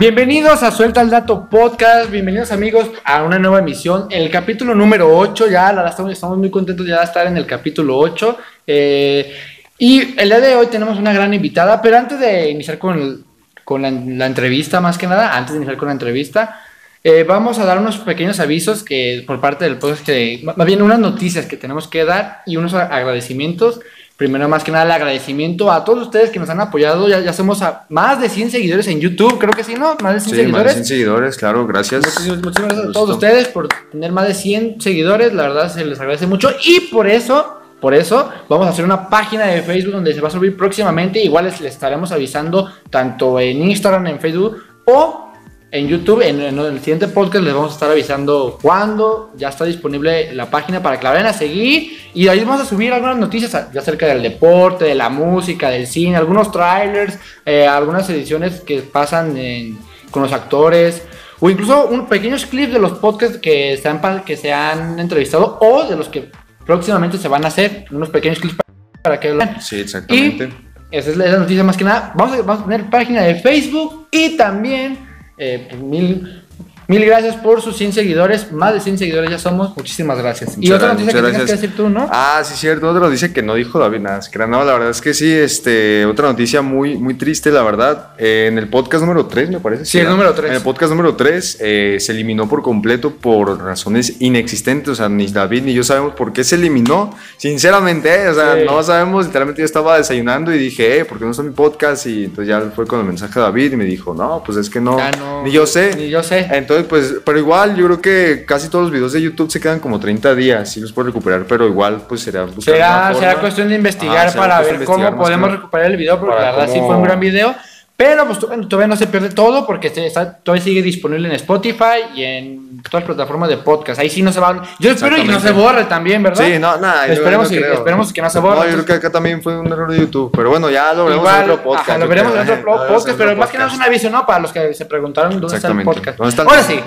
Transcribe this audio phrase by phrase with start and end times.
[0.00, 5.18] Bienvenidos a Suelta el Dato Podcast, bienvenidos amigos a una nueva emisión, el capítulo número
[5.18, 8.38] 8, ya estamos, muy contentos de ya estar en el capítulo 8.
[8.68, 9.36] eh,
[9.76, 13.24] y el día de hoy tenemos una gran invitada, pero antes de iniciar con,
[13.64, 16.60] con la, entrevista, más que nada, antes de iniciar con la entrevista,
[17.02, 20.08] eh, vamos a dar unos pequeños avisos que por parte del podcast,
[20.44, 23.80] más bien unas noticias que tenemos que dar y unos agradecimientos.
[24.18, 27.08] Primero, más que nada, el agradecimiento a todos ustedes que nos han apoyado.
[27.08, 29.96] Ya, ya somos a más de 100 seguidores en YouTube, creo que sí, ¿no?
[30.02, 30.66] Más de 100 Sí, más seguidores.
[30.66, 32.04] de 100 seguidores, claro, gracias.
[32.04, 35.84] Muchísimas, muchísimas gracias a todos ustedes por tener más de 100 seguidores, la verdad se
[35.84, 39.94] les agradece mucho y por eso, por eso vamos a hacer una página de Facebook
[39.94, 44.18] donde se va a subir próximamente, igual les, les estaremos avisando tanto en Instagram, en
[44.18, 45.27] Facebook o
[45.70, 49.64] en YouTube, en, en el siguiente podcast les vamos a estar avisando cuándo ya está
[49.66, 53.18] disponible la página para que la vayan a seguir y ahí vamos a subir algunas
[53.18, 58.80] noticias acerca del deporte, de la música, del cine, algunos trailers, eh, algunas ediciones que
[58.80, 59.78] pasan en-
[60.10, 61.02] con los actores
[61.40, 65.58] o incluso un pequeños clips de los podcasts que se han, que se han entrevistado
[65.60, 66.30] o de los que
[66.64, 68.56] próximamente se van a hacer, unos pequeños clips
[69.02, 69.60] para, que lo vean.
[69.60, 70.50] Sí, exactamente.
[70.90, 72.12] Esa es la, esa es la noticia más que nada.
[72.16, 74.98] Vamos a, vamos a tener página de Facebook y también
[75.38, 76.42] eh, mil,
[76.88, 78.50] mil gracias por sus 100 seguidores.
[78.50, 79.76] Más de 100 seguidores ya somos.
[79.76, 80.56] Muchísimas gracias.
[80.58, 81.60] y otra gracias, noticia que muchas tienes que gracias.
[81.60, 82.08] decir tú, ¿no?
[82.10, 82.88] Ah, sí, cierto.
[82.88, 84.18] Otra noticia que no dijo David nada.
[84.20, 87.62] es que No, la verdad es que sí, este, otra noticia muy, muy triste, la
[87.62, 88.12] verdad.
[88.16, 89.84] Eh, en el podcast número 3, me parece.
[89.84, 90.48] Sí, el número tres.
[90.50, 94.88] En el podcast número 3 se eliminó por completo por razones inexistentes.
[94.88, 97.14] O sea, ni David ni yo sabemos por qué se eliminó.
[97.36, 98.62] Sinceramente, eh, o sea, Sí.
[98.64, 99.26] no sabemos.
[99.26, 102.06] Literalmente yo estaba desayunando y dije, eh, ¿por qué no está mi podcast?
[102.06, 104.70] Y entonces ya fue con el mensaje de David y me dijo, no, pues es
[104.70, 105.94] que no, Ya no- ni yo sé.
[105.96, 106.46] Ni yo sé.
[106.50, 109.80] Entonces, pues, pero igual yo creo que casi todos los videos de YouTube se quedan
[109.80, 113.68] como 30 días, sí los puedo recuperar, pero igual pues será buscar Será, será cuestión
[113.68, 116.72] de investigar Ajá, para ver cómo podemos que- recuperar el video, porque para la verdad
[116.72, 117.54] sí cómo- fue un gran video.
[118.00, 122.06] Pero pues todavía no se pierde todo porque se- está- todavía sigue disponible en Spotify
[122.14, 123.98] y en todas las plataformas de podcast.
[123.98, 124.62] Ahí sí no se va.
[124.78, 126.44] Yo espero que no se borre también, ¿verdad?
[126.46, 127.08] Sí, no, nada.
[127.08, 127.74] Esperemos, no que, creo.
[127.74, 128.56] esperemos que no se borre.
[128.58, 131.06] No, yo creo que acá también fue un error de YouTube, pero bueno, ya lo
[131.06, 131.88] veremos Igual, en otro podcast.
[131.88, 134.24] ajá, lo veremos en otro podcast, pero más que nada es un aviso, ¿no?
[134.24, 136.18] Para los que se preguntaron dónde está el podcast.
[136.18, 136.80] ¿Dónde está el Ahora sí,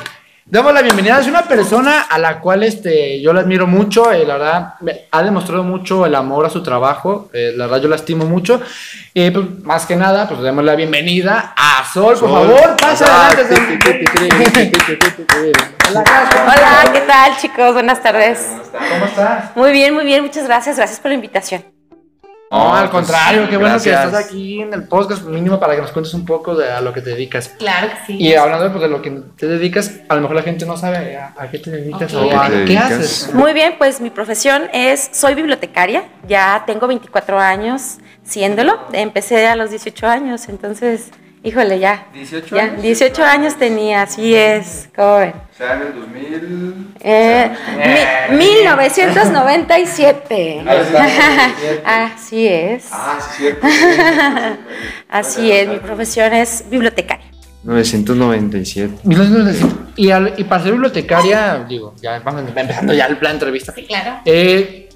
[0.46, 1.20] damos la bienvenida.
[1.20, 5.06] Es una persona a la cual este, yo la admiro mucho, eh, la verdad, me-
[5.12, 8.62] ha demostrado mucho el amor a su trabajo, eh, la verdad yo la estimo mucho.
[9.14, 12.30] Y pues, más que nada, pues demos la bienvenida a Sol, por Sol.
[12.32, 14.72] favor, pasa Ah, adelante.
[15.94, 17.74] Hola, ¿qué tal chicos?
[17.74, 18.48] Buenas tardes.
[18.72, 19.56] ¿Cómo estás?
[19.56, 20.78] Muy bien, muy bien, muchas gracias.
[20.78, 21.64] Gracias por la invitación.
[22.52, 25.82] No, al pues, contrario, qué bueno que estás aquí en el podcast mínimo para que
[25.82, 27.48] nos cuentes un poco de a lo que te dedicas.
[27.58, 28.18] Claro que sí.
[28.22, 31.16] Y hablando pues, de lo que te dedicas, a lo mejor la gente no sabe
[31.16, 33.34] a, a qué te dedicas o a ¿A qué te qué haces.
[33.34, 39.56] Muy bien, pues mi profesión es, soy bibliotecaria, ya tengo 24 años siéndolo, empecé a
[39.56, 41.12] los 18 años, entonces,
[41.44, 42.06] híjole, ya.
[42.14, 42.82] 18 ya, años.
[42.82, 45.34] 18 años tenía, así es, ¿cómo ven?
[45.34, 46.88] O sea, en el 2000.
[47.04, 47.52] Eh,
[48.32, 50.64] mi- 1997.
[51.86, 52.88] Así es.
[52.92, 53.68] Ah, sí, cierto.
[55.10, 57.26] Así es, mi profesión es bibliotecaria.
[57.64, 58.94] 997.
[59.96, 63.74] Y, al- y para ser bibliotecaria, digo, ya vamos empezando ya el plan de entrevista.
[63.88, 64.20] claro.
[64.26, 64.90] Eh,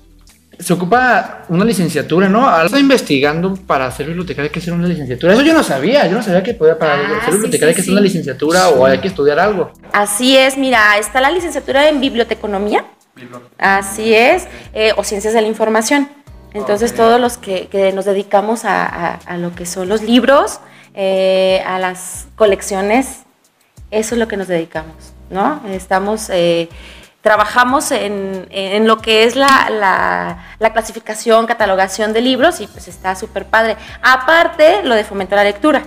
[0.60, 2.64] se ocupa una licenciatura, ¿no?
[2.64, 5.34] Estoy investigando para ser bibliotecaria hay que hacer una licenciatura.
[5.34, 7.74] Eso yo no sabía, yo no sabía que podía para Ah, ser sí, bibliotecaria hay
[7.74, 7.92] sí, que hacer sí.
[7.92, 9.72] una licenciatura o hay que estudiar algo.
[9.94, 12.86] Así es, mira, está la licenciatura en biblioteconomía.
[13.58, 16.10] Así es, eh, o ciencias de la información.
[16.54, 20.60] Entonces, todos los que, que nos dedicamos a, a- a lo que son los libros,
[20.94, 23.20] eh, a las colecciones,
[23.92, 24.96] eso es lo que nos dedicamos,
[25.29, 25.62] ¿no?
[25.70, 26.70] Estamos, eh,
[27.26, 32.88] trabajamos en, en lo que es la, la- la clasificación, catalogación de libros y pues
[32.88, 33.78] está súper padre.
[34.04, 35.82] Aparte, lo de fomento a la lectura.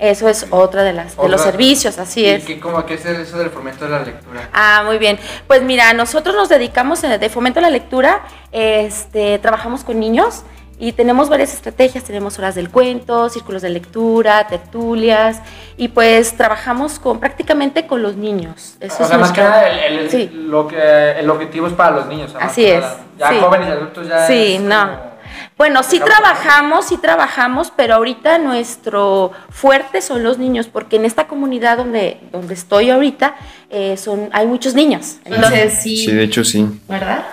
[0.00, 2.44] Eso es otra de, las, de los servicios, así es.
[2.60, 4.48] ¿Cómo que es eso del fomento de la lectura?
[4.52, 5.16] Ah, muy bien.
[5.46, 10.42] Pues mira, nosotros nos dedicamos eh, de fomento a la lectura, este, trabajamos con niños
[10.80, 15.40] y tenemos varias estrategias, tenemos horas del cuento, círculos de lectura, tertulias
[15.76, 18.74] y pues trabajamos con prácticamente con los niños.
[18.80, 20.30] Eso o es sea, más que nada el, el- Sí.
[20.32, 22.34] lo que, el objetivo es para los niños.
[22.40, 22.84] Así es.
[23.18, 23.36] Ya sí.
[23.40, 24.26] jóvenes y adultos ya.
[24.26, 24.80] Sí, es no.
[24.88, 25.10] como-
[25.58, 31.26] Bueno, sí trabajamos, sí trabajamos, pero ahorita nuestro fuerte son los niños, porque en esta
[31.28, 33.34] comunidad donde, donde estoy ahorita
[33.68, 35.16] eh, son, hay muchos niños.
[35.26, 36.66] Entonces, sí, Sí, de hecho sí.
[36.88, 37.24] ¿verdad?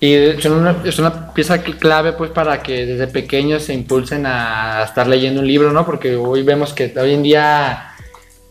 [0.00, 4.24] Y son una, es una pieza cl- clave pues para que desde pequeños se impulsen
[4.26, 5.84] a estar leyendo un libro, ¿no?
[5.84, 7.92] Porque hoy vemos que hoy en día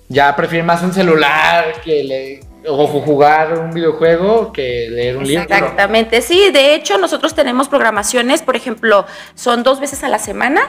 [0.07, 5.44] ya prefieren más un celular que le, o jugar un videojuego que leer un libro.
[5.44, 10.62] Exactamente, sí, de hecho nosotros tenemos programaciones, por ejemplo, son dos veces a la semana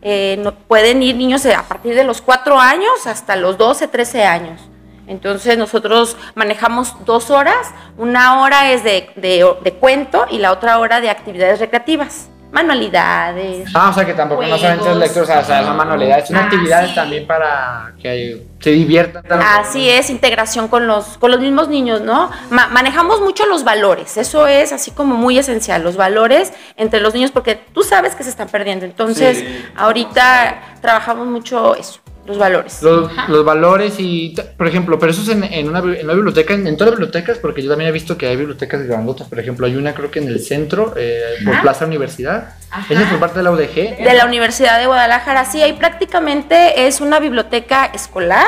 [0.00, 4.24] eh, no, pueden ir niños a partir de los 4 años hasta los 12, 13
[4.24, 4.60] años.
[5.08, 7.56] Entonces nosotros manejamos dos horas,
[7.96, 13.68] una hora es de, de, de cuento y la otra hora de actividades recreativas manualidades.
[13.74, 16.44] Ah, o sea que tampoco no solamente es lectura, o sea, son manualidades, son Ah,
[16.44, 16.94] actividades sí.
[16.94, 19.22] también para que se diviertan.
[19.42, 22.30] Así es, integración con los, con los mismos niños, ¿no?
[22.48, 27.12] Ma- manejamos mucho los valores, eso es así como muy esencial, los valores entre los
[27.12, 28.86] niños, porque tú sabes que se están perdiendo.
[28.86, 29.44] Entonces,
[29.76, 32.82] ahorita trabajamos mucho eso, los valores.
[32.82, 36.54] Los, los valores y, por ejemplo, pero eso es en, en una, en una biblioteca,
[36.54, 39.40] en, en todas las bibliotecas, porque yo también he visto que hay bibliotecas grandotas, por
[39.40, 41.60] ejemplo, hay una creo que en el centro, eh, por.
[41.62, 42.86] Plaza Universidad, Ajá.
[42.92, 44.04] esa es por parte de la UDG.
[44.04, 48.46] De la Universidad de Guadalajara, sí, ahí prácticamente es una biblioteca escolar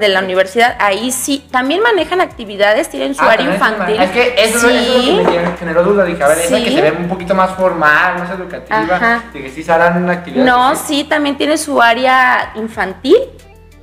[0.00, 0.76] de la universidad.
[0.80, 4.00] Ahí sí, también manejan actividades, tienen su Ah, área infantil.
[4.00, 5.18] Es que eso, eso es lo sí.
[5.32, 6.64] que me generó- duda, dije, a ver, esa Sí.
[6.64, 9.24] que se ve un poquito más formal, más educativa, Ajá.
[9.32, 10.44] de que sí se harán una actividad.
[10.44, 13.16] No, sí, también tiene su área infantil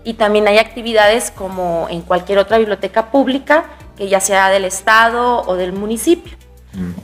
[0.03, 3.65] y también hay actividades como en cualquier otra biblioteca pública,
[3.97, 6.35] que ya sea del estado o del municipio.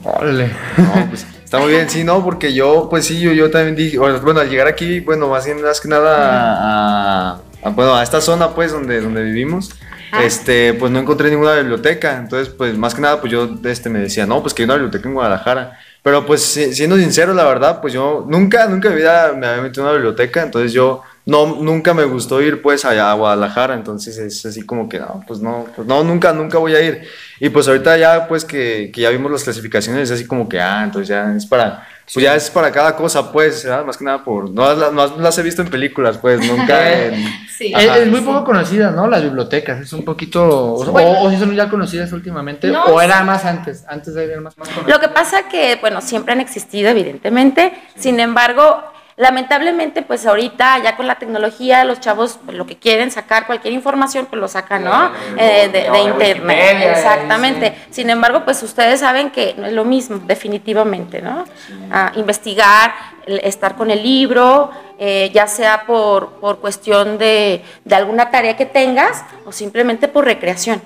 [0.04, 0.50] Órale.
[0.76, 3.98] No, pues está muy bien, sí, no, porque yo, pues sí, yo, yo también dije,
[3.98, 8.02] bueno, bueno, al llegar aquí, bueno, más, bien, más que nada a, a- bueno, a
[8.02, 9.70] esta zona, pues, donde, donde vivimos,
[10.10, 10.24] Ajá.
[10.24, 14.00] este, pues no encontré ninguna biblioteca, entonces, pues, más que nada, pues yo, este, me
[14.00, 17.44] decía, no, pues que hay una biblioteca en Guadalajara, pero pues, si- siendo sincero, la
[17.44, 20.72] verdad, pues yo nunca, nunca en mi vida me había metido en una biblioteca, entonces
[20.72, 24.98] yo, no, nunca me gustó ir, pues, allá a Guadalajara, entonces es así como que,
[24.98, 27.02] no, pues no, pues no, nunca, nunca voy a ir,
[27.38, 30.60] y pues ahorita ya, pues, que, que ya vimos las clasificaciones, es así como que,
[30.60, 33.84] ah, entonces ya es para, pues ya es para cada cosa, pues, ¿verdad?
[33.84, 37.24] más que nada por, no, las- no las he visto en películas, pues, nunca en...
[37.56, 37.72] Sí.
[37.76, 37.98] Es, Ajá.
[37.98, 39.06] es muy poco conocida, ¿no?
[39.06, 40.44] Las bibliotecas, es un poquito,
[40.74, 41.10] o, Bueno.
[41.12, 43.04] o, o si son ya conocidas últimamente, No, o sí.
[43.04, 44.98] era más antes, antes eran más, más conocidas.
[44.98, 47.72] Lo que pasa que, bueno, siempre han existido, evidentemente.
[47.96, 48.82] Sin embargo,
[49.16, 53.74] lamentablemente, pues ahorita ya con la tecnología, los chavos pues, lo que quieren sacar cualquier
[53.74, 55.10] información, pues lo sacan, ¿no?
[55.36, 56.96] Eh, de, internet.
[56.96, 57.74] Exactamente.
[57.90, 61.44] Sin embargo, pues ustedes saben que no es lo mismo, definitivamente, ¿no?
[61.90, 62.94] Ah, investigar,
[63.26, 68.66] estar con el libro, eh, ya sea por, por cuestión de, de alguna tarea que
[68.66, 70.80] tengas o simplemente por recreación.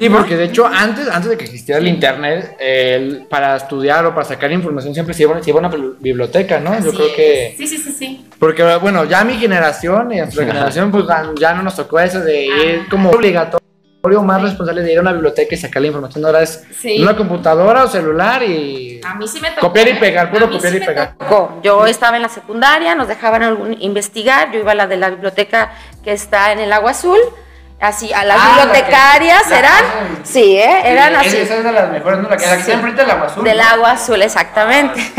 [0.00, 4.14] Sí, porque de hecho antes, antes de que existiera el internet, el- para estudiar o
[4.14, 6.78] para sacar información siempre se iba, se iba a una bibli- biblioteca, ¿no?
[6.82, 7.54] Yo creo que...
[7.56, 8.26] Sí, sí, sí, sí.
[8.38, 11.04] Porque bueno, ya mi generación y nuestra generación pues
[11.38, 13.60] ya- no nos tocó eso de ir como obligatorio
[14.24, 16.24] más responsable de ir a una biblioteca y sacar la información.
[16.24, 17.00] Ahora es Sí.
[17.00, 19.68] una computadora o celular y A mí sí me tocó.
[19.68, 21.14] copiar y pegar, puro copiar sí y pegar.
[21.16, 21.60] tocó.
[21.62, 25.10] Yo estaba en la secundaria, nos dejaban algún- investigar, yo iba a la de la
[25.10, 25.70] biblioteca
[26.02, 27.18] que está en el Agua Azul,
[27.82, 29.84] así, a las Ah, la que- bibliotecarias la- eran,
[30.22, 30.80] sí, ¿eh?
[30.84, 32.28] eran Sí, así, Esa es de las mejores, ¿no?
[32.28, 32.72] La que, la que está Sí.
[32.72, 33.44] enfrente del agua azul.
[33.44, 33.64] del ¿no?
[33.64, 35.12] Agua Azul, exactamente.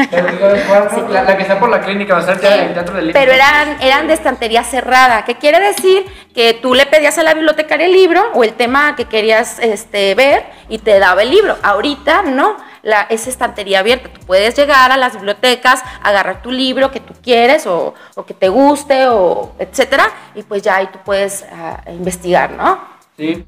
[1.09, 3.31] La, la que está por la clínica, va a estar en el teatro del Pero
[3.31, 7.85] eran, eran de estantería cerrada, que quiere decir que tú le pedías a la bibliotecaria
[7.85, 11.57] el libro o el tema que querías este, ver y te daba el libro.
[11.61, 14.09] Ahorita no, la, es estantería abierta.
[14.13, 18.33] Tú puedes llegar a las bibliotecas, agarrar tu libro que tú quieres o, o que
[18.33, 22.79] te guste o etcétera y pues ya ahí tú puedes ah, investigar, ¿no?
[23.17, 23.45] Sí.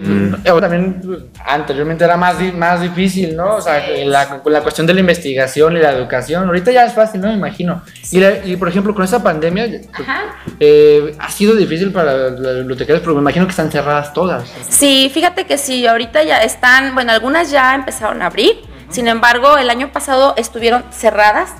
[0.00, 1.02] Eh, También
[1.44, 3.56] anteriormente era más, más difícil, ¿no?
[3.56, 6.46] O sea, la, la cuestión de la investigación y la educación.
[6.46, 7.26] Ahorita ya es fácil, ¿no?
[7.26, 7.82] Me imagino.
[8.12, 9.66] Y, la- y, por ejemplo, con esta pandemia,
[10.60, 14.48] eh, ha sido difícil para las bibliotecarias, porque me imagino que están cerradas todas.
[14.68, 19.56] Sí, fíjate que sí, ahorita ya están, bueno, algunas ya empezaron a abrir, sin embargo,
[19.58, 21.52] el año pasado estuvieron cerradas.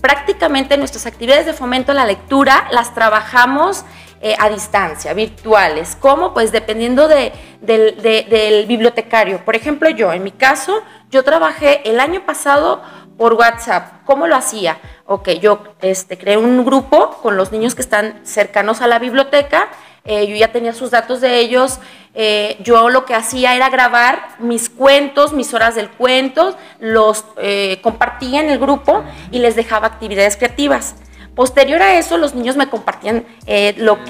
[0.00, 3.84] Prácticamente nuestras actividades de fomento a la lectura las trabajamos
[4.20, 5.96] eh, a distancia, virtuales.
[6.00, 6.32] ¿Cómo?
[6.34, 9.44] Pues dependiendo de- del, de- del bibliotecario.
[9.44, 12.82] Por ejemplo, yo, en mi caso, yo trabajé el año pasado
[13.16, 14.04] por WhatsApp.
[14.04, 14.78] ¿Cómo lo hacía?
[15.06, 19.68] Ok, yo este, creé un grupo con los niños que están cercanos a la biblioteca.
[20.04, 21.78] Eh, yo ya tenía sus datos de ellos.
[22.14, 27.78] eh, yo lo que hacía era grabar mis cuentos, mis horas del cuento, los eh,
[27.82, 30.94] compartía en el grupo y les dejaba actividades creativas.
[31.34, 33.24] Posterior a eso, los niños me compartían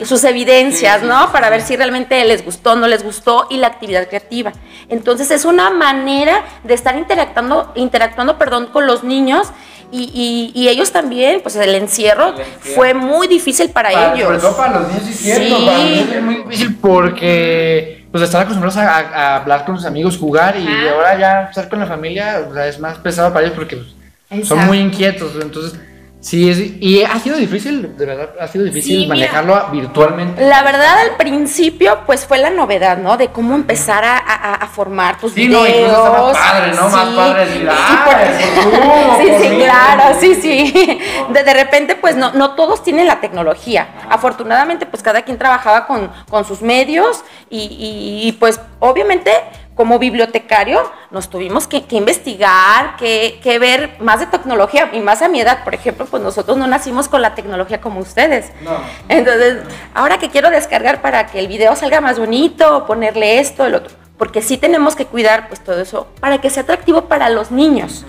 [0.02, 1.30] sus evidencias, ¿no?
[1.30, 4.52] Para ver si realmente les gustó, no les gustó y la actividad creativa.
[4.88, 9.52] Entonces es una manera de estar interactuando, interactuando, perdón, con los niños
[9.92, 12.74] y, y- y ellos también, pues el encierro, El encierro.
[12.74, 14.26] fue muy difícil para, Para- ellos.
[14.26, 15.56] Sobre todo para los niños, cierto.
[15.58, 15.64] Sí.
[15.66, 19.86] Para los niños es muy difícil porque pues están acostumbrados a, a hablar con sus
[19.86, 23.46] amigos, jugar y ahora ya estar con la familia o sea, es más pesado para
[23.46, 23.78] ellos porque
[24.28, 25.32] pues, son muy inquietos.
[25.40, 25.78] Entonces,
[26.22, 29.08] Sí, es- y ha sido difícil, de verdad, ha sido difícil Sí, mira.
[29.16, 30.40] manejarlo virtualmente.
[30.46, 33.16] La verdad, al principio, pues fue la novedad, ¿no?
[33.16, 35.78] De cómo empezar a, a- a formar tus Sí, no, videos.
[35.80, 36.88] incluso estaba padre, ¿no?
[36.88, 39.64] Más padre decir, Sí, "Ah, por- por Zoom, sí, por sí, Meet".
[39.64, 41.00] claro, sí, sí.
[41.32, 43.88] De, de repente, pues no, no todos tienen la tecnología.
[44.08, 49.32] Afortunadamente, pues cada quien trabajaba con, con sus medios y, y- y, pues obviamente
[49.82, 55.22] como bibliotecario nos tuvimos que, que investigar, que, que ver más de tecnología y más
[55.22, 58.52] a mi edad, por ejemplo, pues nosotros no nacimos con la tecnología como ustedes.
[58.60, 58.76] No.
[59.08, 59.56] Entonces,
[59.92, 63.92] ahora que quiero descargar para que el video salga más bonito, ponerle esto, el otro,
[64.18, 68.04] porque sí tenemos que cuidar pues todo eso para que sea atractivo para los niños.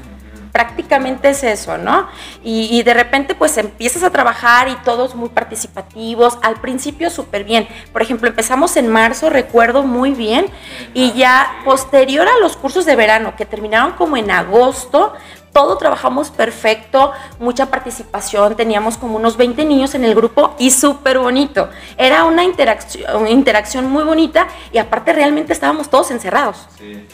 [0.53, 2.07] Prácticamente es eso, ¿no?
[2.43, 7.67] Y, de repente pues empiezas a trabajar y todos muy participativos, al principio súper bien.
[7.91, 10.45] Por ejemplo, empezamos en marzo, recuerdo muy bien,
[10.93, 15.13] y ya posterior a los cursos de verano que terminaron como en agosto,
[15.53, 21.19] todo trabajamos perfecto, mucha participación, teníamos como unos 20 niños en el grupo y súper
[21.19, 21.69] bonito.
[21.95, 26.67] Era una interacción, una interacción muy bonita y aparte realmente estábamos todos encerrados.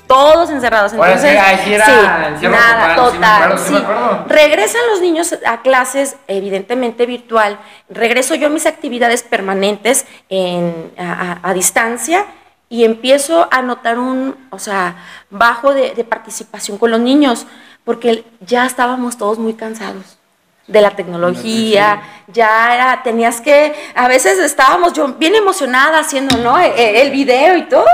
[0.07, 0.93] Todos encerrados.
[0.93, 1.91] Entonces, ahí sí era sí,
[2.33, 3.43] encierro nada, total, sí me total.
[3.43, 3.83] acuerdo, sí me sí.
[3.83, 4.25] acuerdo.
[4.29, 7.59] Regresan los niños a clases, evidentemente virtual.
[7.89, 12.25] Regreso yo a mis actividades permanentes en- a, a- a distancia
[12.69, 14.95] y empiezo a notar un, o sea,
[15.29, 17.47] bajo de, de participación con los niños,
[17.89, 20.19] porque ya estábamos todos muy cansados
[20.67, 26.59] de la tecnología, ya era, tenías que, a veces estábamos yo bien emocionada haciendo, ¿no?
[26.59, 27.87] E- e- El, video y todo,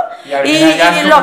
[0.44, 1.16] Y lo,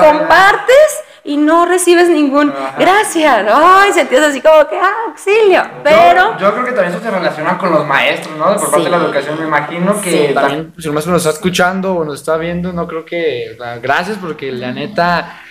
[0.00, 2.74] compartes y no recibes ningún Ajá.
[2.76, 6.32] gracias, ay, sentías así como que, ah, auxilio, pero...
[6.32, 8.56] Yo, yo creo que también eso se relaciona con los maestros, ¿no?
[8.56, 10.34] Por parte de la educación, me imagino que Sí.
[10.34, 13.56] también, si el maestro nos está escuchando o nos está viendo, no creo que.
[13.80, 15.42] gracias, porque la neta.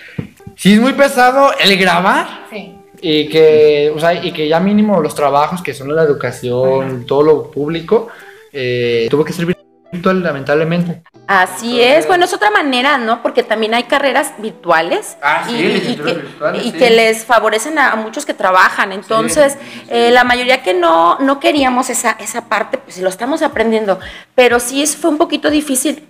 [0.56, 2.46] Sí, es muy pesado el grabar.
[2.50, 2.72] Sí.
[3.00, 7.22] Y que, o sea, y que ya mínimo los trabajos que son la educación, todo
[7.22, 8.08] lo público,
[8.52, 9.44] eh, tuvo que ser
[9.92, 11.02] virtual, lamentablemente.
[11.26, 13.22] Así es, bueno, es otra manera, ¿no?
[13.22, 16.78] Porque también hay carreras virtuales Ah, sí, y, que, virtuales, y sí.
[16.78, 18.92] que les favorecen a, a muchos que trabajan.
[18.92, 19.58] Entonces,
[19.88, 24.00] eh, la mayoría que no, no queríamos esa, esa parte, pues lo estamos aprendiendo,
[24.34, 26.02] pero sí es, fue un poquito difícil.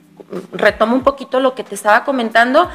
[0.52, 2.68] Retomo un poquito lo que te estaba comentando.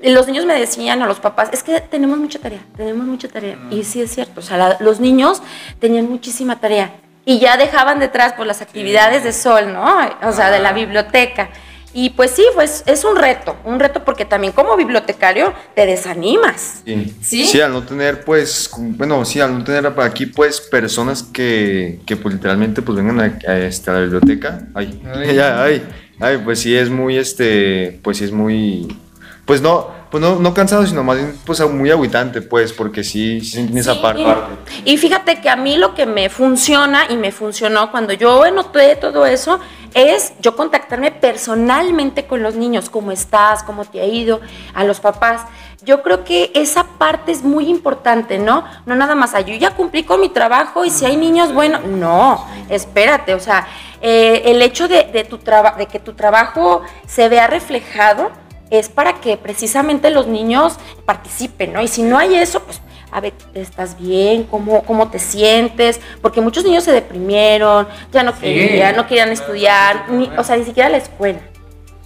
[0.00, 3.56] Los niños me decían a los papás, es que tenemos mucha tarea, tenemos mucha tarea.
[3.56, 3.72] Mm.
[3.72, 5.42] Y sí es cierto, o sea, la- los niños
[5.80, 6.92] tenían muchísima tarea
[7.24, 9.84] y ya dejaban detrás pues las actividades de sol, ¿no?
[10.22, 11.50] O sea, de la biblioteca.
[11.92, 16.82] Y pues sí, pues es un reto, un reto porque también como bibliotecario te desanimas.
[16.84, 17.16] Sí.
[17.20, 17.44] ¿Sí?
[17.46, 22.14] Sí, al no tener, pues, bueno, sí, al no tener aquí, pues, personas que, que
[22.16, 24.60] pues, literalmente, pues, vengan a, a, este, a la biblioteca.
[24.74, 25.38] Ay, Ay.
[25.40, 25.88] ay,
[26.20, 28.94] ay, pues sí es muy, este, pues sí es muy,
[29.48, 33.40] pues no, pues no, no cansado, sino más bien, pues, muy agüitante, pues, porque sí,
[33.40, 34.00] sí tiene esa Sí.
[34.02, 34.22] parte.
[34.84, 38.94] Y fíjate que a mí lo que me funciona y me funcionó cuando yo noté
[38.96, 39.58] todo eso
[39.94, 44.40] es yo contactarme personalmente con los niños, cómo estás, cómo te ha ido,
[44.74, 45.40] a los papás.
[45.82, 48.64] Yo creo que esa parte es muy importante, ¿no?
[48.84, 51.78] No nada más, "Ay, yo ya cumplí con mi trabajo y si hay niños, bueno,
[51.86, 53.66] no, espérate, o sea,
[54.02, 58.30] eh, el hecho de, de tu traba- de que tu trabajo se vea reflejado
[58.70, 61.82] es para que precisamente los niños participen, ¿no?
[61.82, 64.44] Y si no hay eso, pues, a ver, ¿estás bien?
[64.44, 66.00] ¿Cómo, cómo te sientes?
[66.20, 68.40] Porque muchos niños se deprimieron, ya no Sí.
[68.40, 71.38] querían, no querían estudiar, ni- o sea, ni siquiera la escuela.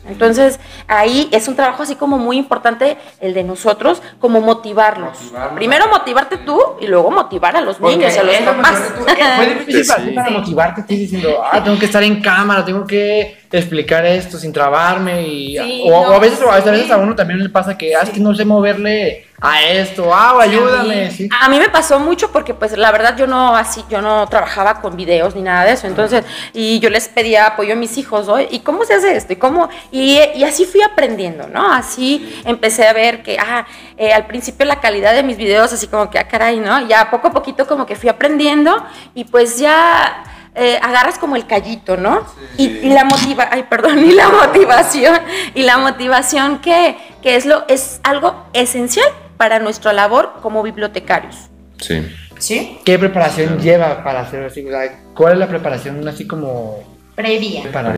[0.09, 5.33] Entonces, ahí es un trabajo así como muy importante el de nosotros, como motivarlos.
[5.55, 8.83] Primero motivarte tú y luego motivar a los Porque niños y a los papás.
[8.97, 9.05] tú-
[9.37, 10.15] Fue difícil para ti Sí.
[10.15, 14.53] para motivarte, ti diciendo, ah, tengo que estar en cámara, tengo que explicar esto sin
[14.53, 15.23] trabarme.
[15.27, 16.69] Y, Sí, o, o no, a, veces, o a sí.
[16.71, 20.15] veces a uno también le pasa que, ah, es que no sé moverle a esto,
[20.15, 21.11] ah, ayúdame.
[21.11, 21.29] Sí.
[21.41, 24.81] A mí me pasó mucho porque pues la verdad yo no así, yo no trabajaba
[24.81, 28.29] con videos ni nada de eso, entonces, y yo les pedía apoyo a mis hijos,
[28.29, 28.41] ¿no?
[28.41, 29.33] ¿Y cómo se hace esto?
[29.33, 29.69] ¿Y cómo?
[29.91, 31.73] Y, y así fui aprendiendo, ¿no?
[31.73, 35.89] Así empecé a ver que, ah, eh, al principio la calidad de mis videos así
[35.89, 36.87] como que, ah, caray, ¿no?
[36.87, 40.23] Ya poco a poquito como que fui aprendiendo y pues ya...
[40.55, 42.27] eh, agarras como el callito, ¿no?
[42.59, 45.19] Y, y la motiva, ay, perdón, y la motivación,
[45.55, 49.09] y la motivación que, que es lo, es algo esencial
[49.43, 51.35] para nuestra labor como bibliotecarios.
[51.81, 52.09] Sí.
[52.39, 52.79] ¿Sí?
[52.85, 54.65] ¿Qué preparación lleva para hacer así?
[54.65, 56.79] O sea, ¿Cuál es la preparación así como
[57.17, 57.65] Previa.
[57.73, 57.97] para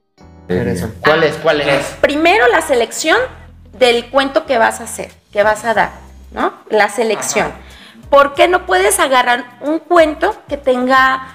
[0.48, 0.90] hacer eso?
[1.02, 1.34] ¿Cuál es?
[1.36, 1.84] ¿Cuál es?
[2.00, 3.18] Primero la selección
[3.78, 5.90] del cuento que vas a hacer, que vas a dar,
[6.32, 6.54] ¿no?
[6.70, 7.52] La selección.
[8.08, 11.28] ¿Por qué no puedes agarrar un cuento que tenga,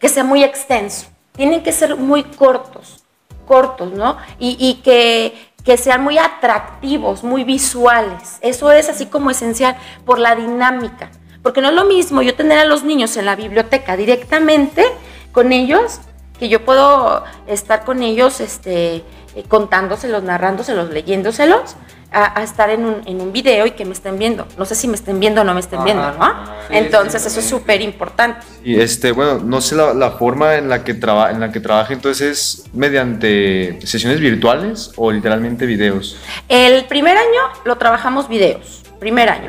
[0.00, 1.06] que sea muy extenso?
[1.36, 3.04] Tienen que ser muy cortos,
[3.46, 4.18] cortos, ¿no?
[4.40, 8.38] Y, y que, que sean muy atractivos, muy visuales.
[8.42, 11.10] Eso es así como esencial por la dinámica.
[11.42, 14.84] Porque no es lo mismo yo tener a los niños en la biblioteca directamente
[15.32, 16.00] con ellos,
[16.38, 21.76] que yo puedo estar con ellos este, eh, contándoselos, narrándoselos, leyéndoselos,
[22.14, 24.46] a, estar en un, en un, video y que me estén viendo.
[24.56, 26.32] No sé si me estén viendo o no me estén viendo, ¿no?
[26.70, 28.46] entonces eso es súper importante.
[28.62, 31.58] Y este, bueno, no sé la, la forma en la que traba, en la que
[31.58, 36.16] trabaja entonces es mediante sesiones virtuales o literalmente videos.
[36.48, 39.48] El primer año lo trabajamos videos, primer año.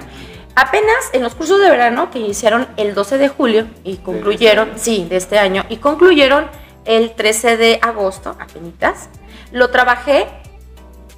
[0.56, 5.06] Apenas en los cursos de verano que iniciaron el 12 de julio y concluyeron, sí,
[5.10, 6.48] de este año, y concluyeron
[6.86, 9.10] el 13 de agosto, apenas,
[9.56, 10.28] lo trabajé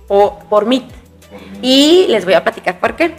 [0.07, 0.85] o, por Meet.
[1.63, 3.15] Y les voy a platicar por qué.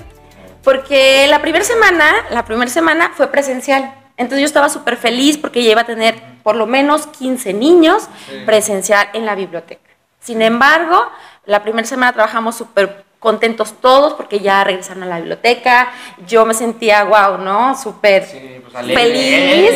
[0.62, 3.94] Porque la primera semana, la primera semana fue presencial.
[4.16, 8.08] Entonces yo estaba súper feliz porque ya iba a tener por lo menos 15 niños
[8.46, 9.90] presencial en la biblioteca.
[10.20, 11.10] Sin embargo,
[11.46, 15.90] la primera semana trabajamos súper contentos todos porque ya regresaron a la biblioteca.
[16.26, 17.76] Yo me sentía, wow, ¿no?
[17.76, 18.26] Súper
[18.72, 19.70] pues, feliz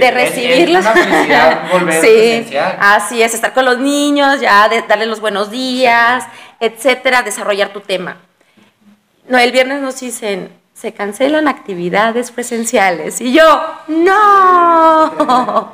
[0.00, 0.84] de recibirlos.
[2.00, 2.46] sí,
[2.80, 6.24] así es, estar con los niños, ya de darles los buenos días,
[6.60, 8.16] etcétera, desarrollar tu tema.
[9.28, 13.20] No, el viernes nos dicen, se cancelan actividades presenciales.
[13.20, 15.12] Y yo, no,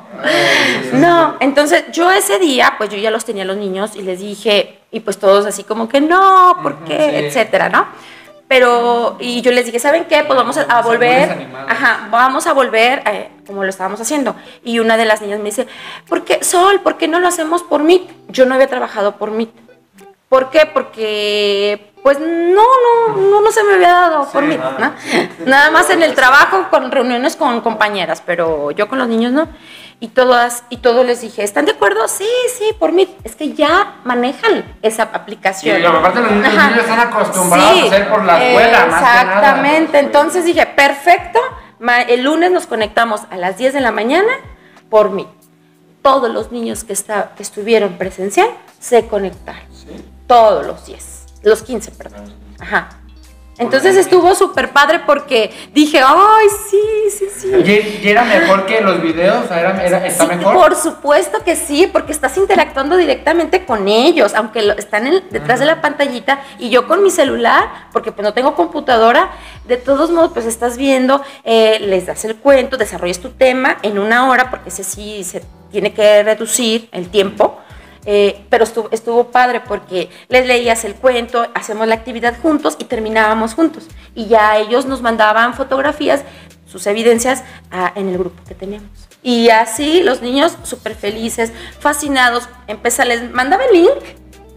[0.93, 1.37] no.
[1.39, 5.01] Entonces yo ese día, pues yo ya los tenía los niños y les dije, y
[5.01, 7.19] pues todos así como que no, ¿por qué?
[7.19, 7.85] Etcétera, ¿no?
[8.47, 10.23] Pero, y yo les dije, ¿saben qué?
[10.23, 14.35] Pues vamos a, volver, ajá, vamos a volver eh, como lo estábamos haciendo.
[14.63, 15.67] Y una de las niñas me dice,
[16.07, 18.09] ¿por qué, Sol, por qué no lo hacemos por Meet?
[18.29, 19.51] Yo no había trabajado por Meet.
[20.29, 20.69] ¿Por qué?
[20.71, 24.93] Porque pues no, no, no, no se me había dado por mí, ¿no?
[25.47, 29.47] Nada más en el trabajo, con reuniones con compañeras, pero yo con los niños no.
[29.99, 32.07] Y todas, y todos les dije, ¿están de acuerdo?
[32.07, 33.17] Sí, sí, por mí.
[33.23, 35.81] Es que ya manejan esa aplicación.
[35.81, 39.97] Y aparte los niños, están acostumbrados a hacer por la escuela, Exactamente.
[39.97, 41.39] Entonces dije, perfecto.
[42.07, 44.31] El lunes nos conectamos a las 10 de la mañana
[44.91, 45.27] por mí.
[46.03, 48.49] Todos los niños que, está, que estuvieron presencial
[48.79, 49.65] se conectaron.
[50.27, 51.14] Todos los 10
[51.49, 52.33] los 15, perdón.
[52.59, 52.89] Ajá.
[53.57, 57.47] Entonces estuvo súper padre porque dije, ay, sí, sí, sí.
[58.03, 59.49] ¿Y, era mejor que los videos?
[59.49, 60.53] ¿Era, era, ¿Está mejor?
[60.53, 65.81] Por supuesto que sí, porque estás interactuando directamente con ellos, aunque están detrás de la
[65.81, 69.29] pantallita y yo con mi celular, porque pues no tengo computadora,
[69.65, 73.99] de todos modos pues estás viendo, eh, les das el cuento, desarrollas tu tema en
[73.99, 77.59] una hora, porque ese sí se tiene que reducir el tiempo
[78.05, 82.85] eh, pero estuvo, estuvo, padre porque les leías el cuento, hacemos la actividad juntos y
[82.85, 83.87] terminábamos juntos.
[84.13, 86.23] Y ya ellos nos mandaban fotografías,
[86.67, 87.43] sus evidencias
[87.95, 88.89] en el grupo que teníamos.
[89.23, 94.03] Y así los niños súper felices, fascinados, empezó, les mandaba el link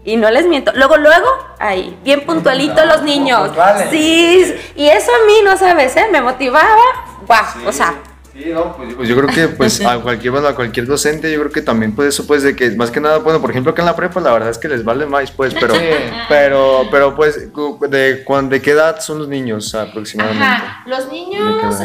[0.05, 0.71] y no les miento.
[0.75, 1.27] Luego, luego,
[1.59, 3.51] ahí, bien puntualito los niños.
[3.89, 6.07] Sí, y eso a mí, no sabes, ¿eh?
[6.11, 6.81] me motivaba.
[7.25, 7.95] Guau, o sea,
[8.77, 11.61] pues, pues, yo creo que pues a cualquier, bueno, a cualquier docente, yo creo que
[11.61, 13.95] también pues eso pues de que más que nada, bueno, por ejemplo acá en la
[13.95, 15.73] prepa la verdad es que les vale más pues, pero,
[16.27, 17.49] pero, pero pues
[17.89, 20.43] de, de qué edad son los niños aproximadamente?
[20.43, 21.79] Ajá, los niños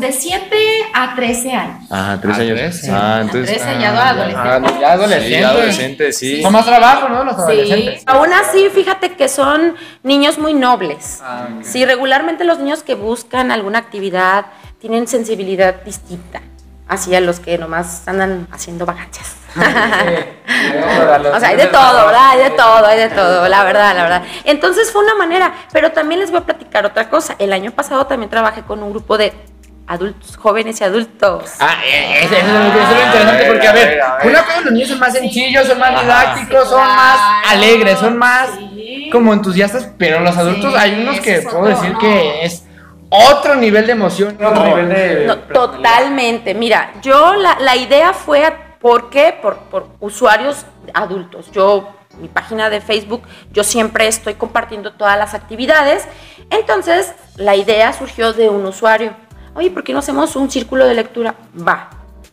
[0.00, 0.56] de, 7
[0.94, 1.84] a 13 años.
[1.90, 2.80] Ah, 13 años.
[2.90, 3.58] Ah, entonces.
[3.58, 4.72] 13 ya ah, adolescentes.
[4.74, 5.28] Ah, ya adolescentes.
[5.28, 6.42] Sí, adolescentes, sí.
[6.42, 7.24] Son más trabajo, ¿no?
[7.24, 8.02] Los adolescentes.
[8.06, 11.20] Aún así, fíjate que son niños muy nobles.
[11.22, 14.46] Ah, sí, regularmente los niños que buscan alguna actividad
[14.80, 16.40] tienen sensibilidad distinta
[16.88, 19.34] hacia los que nomás andan haciendo vagancias.
[19.56, 19.60] o
[21.40, 22.30] sea, hay de todo, ¿verdad?
[22.30, 24.22] Hay de todo, hay de todo, la verdad, la verdad.
[24.44, 27.36] Entonces fue una manera, pero también les voy a platicar otra cosa.
[27.38, 29.32] El año pasado también trabajé con un grupo de
[29.86, 31.52] adultos, jóvenes y adultos.
[31.60, 35.12] Ah, eh, eso, es lo interesante porque, a ver, una cosa los niños son más
[35.12, 38.50] sencillos, son más didácticos, son más alegres, son más
[39.10, 42.64] como entusiastas, pero los adultos hay unos que puedo decir que es
[43.10, 45.36] otro nivel de emoción, otro nivel de...
[45.52, 46.54] totalmente.
[46.54, 49.36] Mira, yo la, idea fue, ¿por qué?
[49.40, 51.50] Por, por usuarios adultos.
[51.52, 51.88] Yo,
[52.20, 56.06] mi página de Facebook, yo siempre estoy compartiendo todas las actividades.
[56.50, 59.14] Entonces, la idea surgió de un usuario.
[59.54, 61.34] Oye, ¿por qué no hacemos un círculo de lectura?
[61.66, 61.90] Va.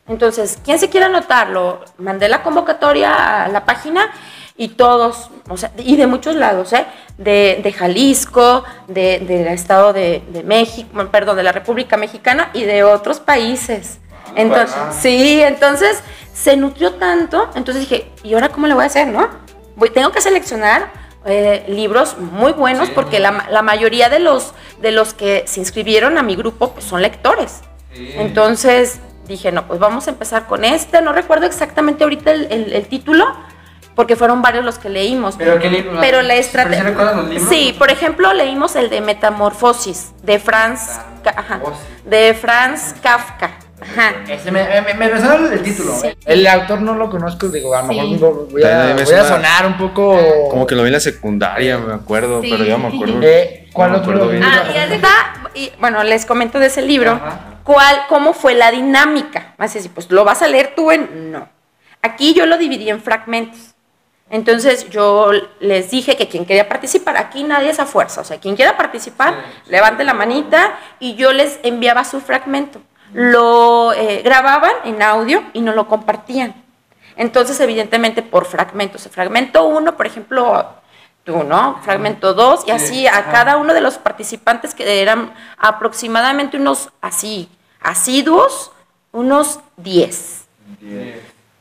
[0.07, 1.83] Entonces, ¿quién se quiere anotarlo?
[1.97, 4.11] Mandé la convocatoria a la página
[4.57, 6.85] y todos, o sea, y de muchos lados, ¿eh?
[7.17, 12.63] De, de Jalisco, del de, estado de, de, México, perdón, de la República Mexicana y
[12.63, 13.99] de otros países.
[14.27, 16.01] Ah, entonces, sí, entonces
[16.33, 19.29] se nutrió tanto, entonces dije, ¿y ahora cómo le voy a hacer, no?
[19.75, 20.91] Voy, tengo que seleccionar
[21.25, 26.17] eh, libros muy buenos porque la, la, mayoría de los, de los que se inscribieron
[26.17, 27.61] a mi grupo pues, son lectores.
[27.93, 32.73] Entonces dije, no, pues vamos a empezar con este, no recuerdo exactamente ahorita el, el,
[32.73, 33.25] el título,
[33.95, 35.35] porque fueron varios los que leímos.
[35.37, 35.97] Pero qué libro.
[36.01, 36.79] Pero la ¿Pero estrategia.
[36.79, 37.49] sí recuerdas los libros?
[37.49, 41.59] Sí, por ejemplo, leímos el de Metamorfosis de Franz, Ka- ajá,
[42.05, 43.51] de Franz Kafka.
[43.81, 44.13] Ajá.
[44.29, 45.93] Ese me, me, me resuena el título.
[45.99, 46.07] Sí.
[46.25, 48.01] El autor no lo conozco, digo, a lo Sí.
[48.13, 50.17] mejor voy a, me voy a sonar un poco.
[50.49, 52.49] Como que lo vi en la secundaria, me acuerdo, Sí.
[52.51, 53.19] pero ya me acuerdo.
[53.21, 54.45] Eh, ¿Cuál No me otro acuerdo?
[54.45, 57.39] Ah, y cuenta- y, bueno, les comento de ese libro, Ajá.
[57.65, 59.53] cuál, cómo fue la dinámica.
[59.57, 61.31] Así así, pues lo vas a leer tú en.
[61.33, 61.49] No.
[62.01, 63.74] Aquí yo lo dividí en fragmentos.
[64.29, 68.39] Entonces yo les dije que quien quería participar, aquí nadie es a fuerza, o sea,
[68.39, 69.35] quien quiera participar,
[69.67, 72.81] levante la manita y yo les enviaba su fragmento.
[73.13, 76.55] Lo eh, grababan en audio y no lo compartían.
[77.15, 79.07] Entonces, evidentemente, por fragmentos.
[79.09, 80.69] Fragmento uno, por ejemplo,
[81.23, 81.79] tú, ¿no?
[81.83, 87.49] Fragmento dos, y así a cada uno de los participantes, que eran aproximadamente unos así,
[87.79, 88.71] asiduos,
[89.11, 90.45] unos 10.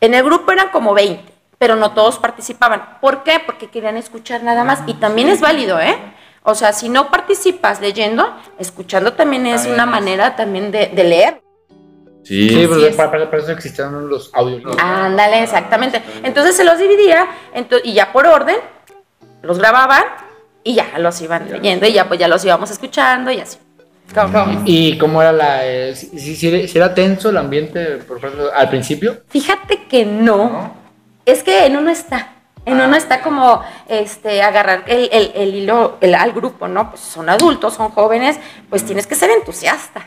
[0.00, 2.98] En el grupo eran como 20, pero no todos participaban.
[3.00, 3.40] ¿Por qué?
[3.44, 4.82] Porque querían escuchar nada más.
[4.86, 5.96] Y también es válido, ¿eh?
[6.42, 8.26] O sea, si no participas leyendo,
[8.58, 11.40] escuchando también es una manera también de, de leer.
[12.22, 12.96] Sí, Sí, pero es.
[12.96, 14.62] para, para- para eso existían los audios.
[14.78, 16.02] Ándale, exactamente.
[16.22, 18.56] Entonces se los dividía ento- y ya por orden
[19.42, 20.04] los grababan
[20.62, 23.58] y ya los iban leyendo y ya pues ya los íbamos escuchando y así.
[24.14, 24.62] ¿Cómo- cómo?
[24.64, 25.66] ¿Y cómo era la.
[25.66, 29.18] eh, si, si- si era- si era tenso el ambiente por ejemplo, al principio?
[29.28, 30.83] Fíjate que no.
[31.26, 32.28] Es que en uno está.
[32.66, 36.90] En uno está como este agarrar el, el- el hilo el- al grupo, ¿no?
[36.90, 38.38] Pues son adultos, son jóvenes,
[38.70, 40.02] pues tienes que ser entusiasta,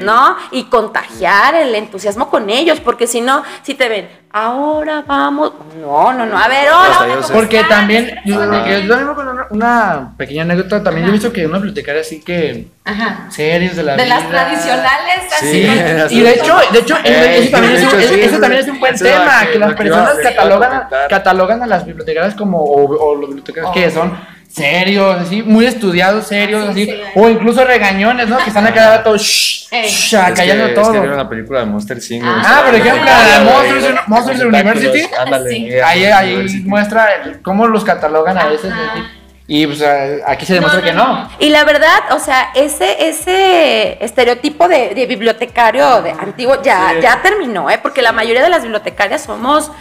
[0.00, 0.36] ¿no?
[0.50, 5.52] Y contagiar el entusiasmo con ellos, porque si no, si te ven, ahora vamos.
[5.80, 6.36] No, no, no.
[6.38, 6.68] A ver.
[6.68, 11.12] ¿cómo Porque también, yo, yo también me acuerdo una, una pequeña anécdota, también yo he
[11.14, 13.26] visto que una bibliotecaria así que Ajá.
[13.30, 14.14] serios de la De vida.
[14.18, 15.62] las tradicionales, así.
[15.62, 18.14] Sí, con- Y de hecho, de hecho, Eh, eso, también es, de un, hecho, eso-
[18.14, 20.16] sí, eso también es un buen eso es lo tema, que- que las lo personas
[20.16, 25.42] lo catalogan, catalogan a las bibliotecarias como, o, o los bibliotecarios que son serios, así,
[25.42, 27.00] muy estudiados, serios, Sí, así, sí.
[27.14, 28.38] o incluso regañones, ¿no?
[28.38, 30.92] Que están acá todos, shh, shh, Es que, callando es todo.
[30.92, 32.24] que vieron la película de Monster Inc.
[32.24, 35.06] Ah, Ah, por ejemplo, la de Monsters, Eh, Monsters University.
[35.18, 35.50] Ándale.
[35.50, 35.70] Sí.
[35.84, 36.68] Ahí, ahí University.
[36.68, 38.72] muestra el- cómo los catalogan a veces.
[38.72, 38.92] Ajá.
[38.92, 39.02] así.
[39.50, 39.82] Y pues
[40.26, 41.26] aquí se demuestra que no.
[41.38, 47.00] Y la verdad, o sea, ese, ese estereotipo de, de bibliotecario de antiguo ya, Sí.
[47.00, 47.78] ya terminó, ¿eh?
[47.82, 49.72] porque la mayoría de las bibliotecarias somos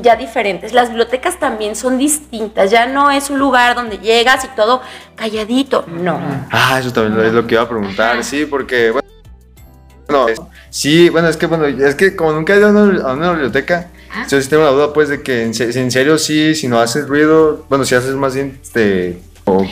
[0.00, 0.72] ya diferentes.
[0.72, 4.82] Las bibliotecas también son distintas, ya no es un lugar donde llegas y todo
[5.14, 6.18] calladito, no.
[6.50, 10.26] Ah, eso también es lo que iba a preguntar, sí, porque, bueno,
[10.68, 13.30] sí, bueno, es que, bueno, es que como nunca he ido a una, a una
[13.30, 13.86] biblioteca,
[14.28, 16.78] Yo sí tengo la duda, pues, de que en, se- en serio sí, si no
[16.80, 19.64] haces ruido, bueno, si haces más bien, este, o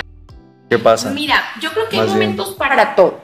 [0.68, 1.11] qué pasa.
[1.11, 2.31] Mira, yo creo que hay Más bien.
[2.31, 3.20] momentos para todo,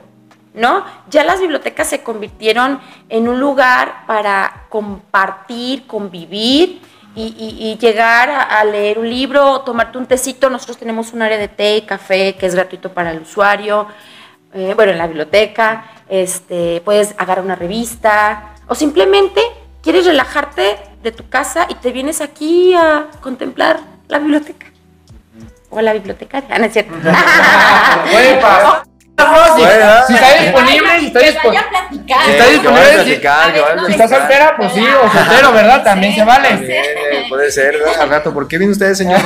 [0.55, 0.85] ¿no?
[1.11, 6.81] Ya las bibliotecas se convirtieron en un lugar para compartir, convivir
[7.14, 10.50] y, y- y llegar a, a leer un libro, tomarte un tecito.
[10.50, 13.87] Nosotros tenemos un área de té y café que es gratuito para el usuario.
[14.55, 19.40] eh, bueno, en la biblioteca, este, puedes agarrar una revista o simplemente
[19.83, 20.76] quieres relajarte
[21.07, 24.66] de tu casa y te vienes aquí a contemplar la biblioteca.
[25.71, 26.95] O la bibliotecaria, Ah, no es cierto.
[28.16, 28.83] Oye, pa-
[30.07, 31.59] si, está disponible, si está disponible.
[31.59, 32.25] a platicar.
[32.25, 34.09] Si está disponible, si- Si estás platicar.
[34.19, 35.85] soltera, pues sí, o soltero, ¿verdad?
[35.85, 36.49] También se vale.
[36.49, 38.01] También, eh, puede ser, ¿verdad?
[38.03, 39.21] Al rato, ¿por qué viene usted, señor?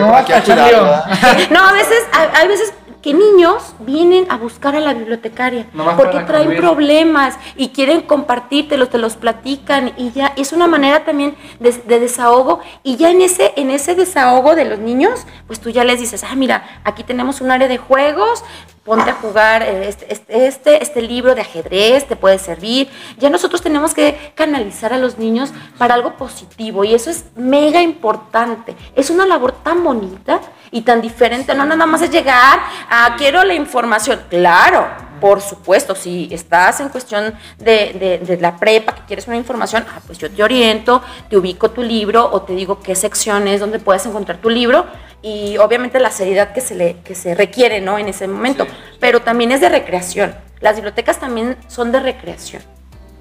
[0.00, 1.06] No, está.
[1.50, 1.98] No, a veces,
[2.34, 2.72] hay veces
[3.04, 6.62] que niños vienen a buscar a la bibliotecaria Nomás porque traen convivir.
[6.62, 12.00] problemas y quieren compartírtelos, te los platican y ya es una manera también de, de
[12.00, 16.00] desahogo y ya en ese en ese desahogo de los niños, pues tú ya les
[16.00, 18.42] dices, ah, mira, aquí tenemos un área de juegos,
[18.84, 22.88] ponte a jugar eh, este, este, este, este libro de ajedrez, te puede servir.
[23.18, 27.80] Ya nosotros tenemos que canalizar a los niños para algo positivo y eso es mega
[27.82, 28.76] importante.
[28.94, 31.54] Es una labor tan bonita y tan diferente.
[31.54, 34.20] No nada más es llegar a quiero la información.
[34.28, 34.86] Claro,
[35.24, 39.82] por supuesto, si estás en cuestión de, de- de la prepa, que quieres una información,
[39.88, 43.78] ah, pues yo te oriento, te ubico tu libro o te digo qué secciones donde
[43.78, 44.84] puedes encontrar tu libro
[45.22, 47.98] y obviamente la seriedad que se, le, que se requiere ¿no?
[47.98, 48.66] en ese momento.
[49.00, 50.34] Pero también es de recreación.
[50.60, 52.60] Las bibliotecas también son de recreación.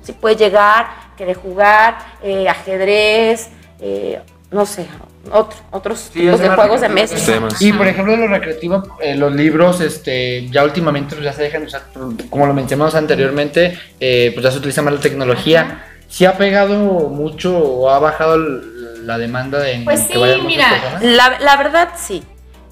[0.02, 3.48] Si puedes llegar, querer jugar, eh, ajedrez,
[3.80, 4.20] eh,
[4.52, 4.86] no sé,
[5.32, 7.16] otro- otros Sí, tipos de juegos de mesa.
[7.26, 7.62] Temas.
[7.62, 11.44] Y por ejemplo, de lo recreativo, eh, los libros, este, ya últimamente pues, ya se
[11.44, 11.84] dejan usar,
[12.30, 15.86] como lo mencionamos anteriormente, eh, pues ya se utiliza más la tecnología.
[16.10, 16.76] ¿Sí ha pegado
[17.10, 21.58] mucho o ha bajado la demanda de Pues que sí, vayan muchas mira, la, la
[21.58, 22.24] verdad sí.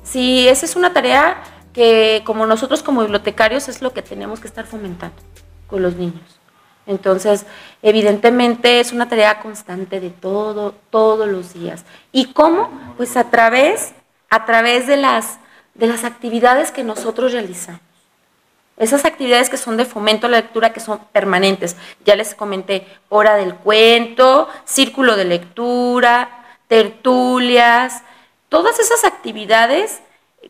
[0.04, 1.38] Sí, esa es una tarea
[1.74, 5.16] que como nosotros como bibliotecarios es lo que tenemos que estar fomentando
[5.68, 6.22] con los niños.
[6.88, 7.46] Entonces,
[7.82, 11.86] evidentemente es una tarea constante de todo, todos los días.
[12.12, 12.70] ¿Y cómo?
[12.98, 13.94] Pues a través,
[14.30, 15.39] a través de las,
[15.74, 17.82] de las actividades que nosotros realizamos.
[18.78, 21.76] Esas actividades que son de fomento a la lectura, que son permanentes.
[22.04, 28.02] Ya les comenté, hora del cuento, círculo de lectura, tertulias,
[28.50, 30.02] todas esas actividades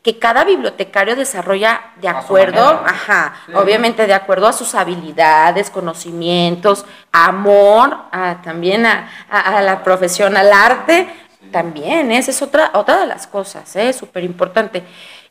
[0.03, 7.95] que cada bibliotecario desarrolla de acuerdo, ajá, obviamente de acuerdo a sus habilidades, conocimientos, amor,
[8.43, 11.07] también a, la profesión, al arte,
[11.51, 13.99] también, esa es otra, otra de las cosas, es ¿eh?
[13.99, 14.83] súper importante.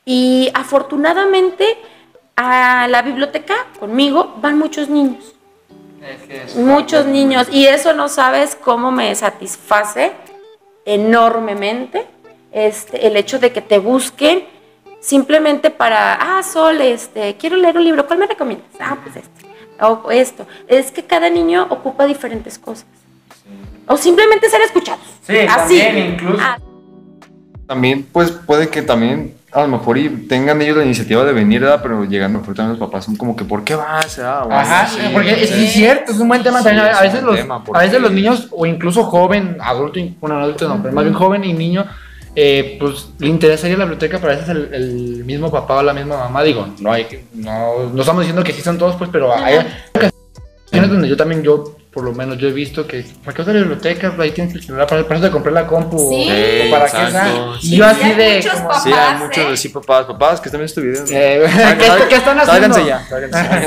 [0.05, 1.79] Y afortunadamente
[2.37, 5.35] a la biblioteca conmigo van muchos niños.
[6.55, 7.49] muchos niños.
[7.51, 10.13] Y eso no sabes cómo me satisface
[10.85, 12.07] enormemente
[12.53, 14.60] este, el hecho de que te busquen
[15.01, 18.69] simplemente para, ah, Sol, este, quiero leer un libro, ¿cuál me recomiendas?
[18.79, 19.47] Ah, pues este,
[19.81, 20.47] o esto.
[20.69, 22.87] Es que cada niño ocupa diferentes cosas.
[23.87, 25.01] O simplemente ser escuchados.
[25.27, 25.81] Sí, Así.
[25.81, 26.39] también incluso.
[26.41, 26.59] Ah.
[27.67, 31.61] También, pues puede que también a lo mejor y tengan ellos la iniciativa de venir,
[31.61, 31.81] ¿verdad?
[31.83, 34.19] pero llegando mejor también los papás son como que, ¿por qué vas?
[34.19, 36.87] Ah, Ajá, porque es, cierto, es un buen tema también.
[36.87, 37.39] A veces, los,
[37.75, 41.45] a veces los niños, o incluso joven, adulto, bueno, adulto no, pero más bien joven
[41.45, 41.85] y niño,
[42.37, 46.17] eh, pues le interesaría la biblioteca, pero a veces el, mismo papá o la misma
[46.17, 49.59] mamá, digo, no hay no, no estamos diciendo que sí son todos, pues, pero hay
[49.95, 53.47] ocasiones donde yo también, yo por lo menos yo he visto que ¿para qué a
[53.47, 54.15] la biblioteca?
[54.19, 56.31] Ahí tienes el celular para, para eso te compré la compu sí,
[56.69, 59.57] o, para qué y yo así de como, sí, hay muchos ¿eh?
[59.57, 61.05] sí papás, papás que están viendo este video.
[61.11, 61.77] Eh,
[62.09, 62.87] ¿qué, están haciendo?
[62.87, 63.05] ya.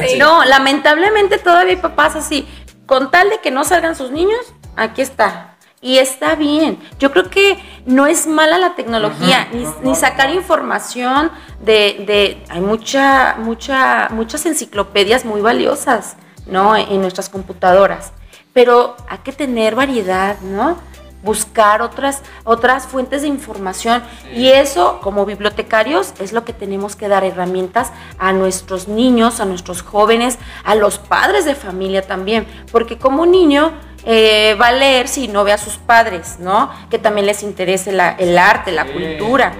[0.07, 2.47] Sí, no, lamentablemente todavía hay papás así,
[2.85, 4.39] con tal de que no salgan sus niños,
[4.77, 5.52] aquí está.
[5.83, 6.79] Y está bien.
[6.97, 9.49] Yo creo que no es mala la tecnología,
[9.83, 11.29] ni, sacar información
[11.61, 16.15] de, de, hay mucha, mucha, muchas enciclopedias muy valiosas,
[16.47, 16.77] ¿no?
[16.77, 18.13] En nuestras computadoras.
[18.53, 20.77] Pero hay que tener variedad, ¿no?
[21.21, 24.03] Buscar otras, otras fuentes de información.
[24.33, 29.45] Y eso, como bibliotecarios, es lo que tenemos que dar herramientas a nuestros niños, a
[29.45, 32.47] nuestros jóvenes, a los padres de familia también.
[32.71, 33.73] Porque como niño
[34.05, 36.71] eh, va a leer si no ve a sus padres, ¿no?
[36.89, 39.53] Que también les interese el arte, la cultura,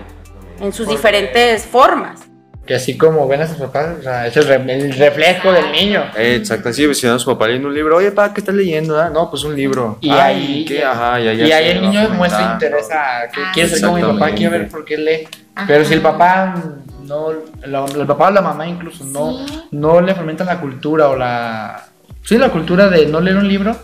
[0.59, 2.21] en sus diferentes formas.
[2.65, 6.05] Que así como ven a sus papás, o sea, es el, reflejo del niño.
[6.15, 8.97] Exacto, sí, pues, si a su papá leyendo un libro, oye, papá, ¿qué estás leyendo?
[8.97, 9.09] Ah?
[9.09, 9.97] No, pues un libro.
[9.99, 10.81] Y ahí, ¿qué?
[10.81, 14.59] Ajá, y ahí el niño muestra interés a que quiere ser como mi papá, quiere
[14.59, 15.27] ver por qué lee.
[15.67, 16.55] Pero si el papá
[17.03, 21.85] no, el papá o la mamá incluso no, no le fomentan la cultura o la,
[22.23, 23.75] sí, la cultura de no leer un libro,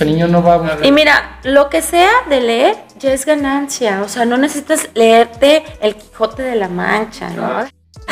[0.00, 4.02] o niño no va a Y mira, lo que sea de leer ya es ganancia.
[4.02, 7.64] O sea, no necesitas leerte el Quijote de la Mancha, ¿no?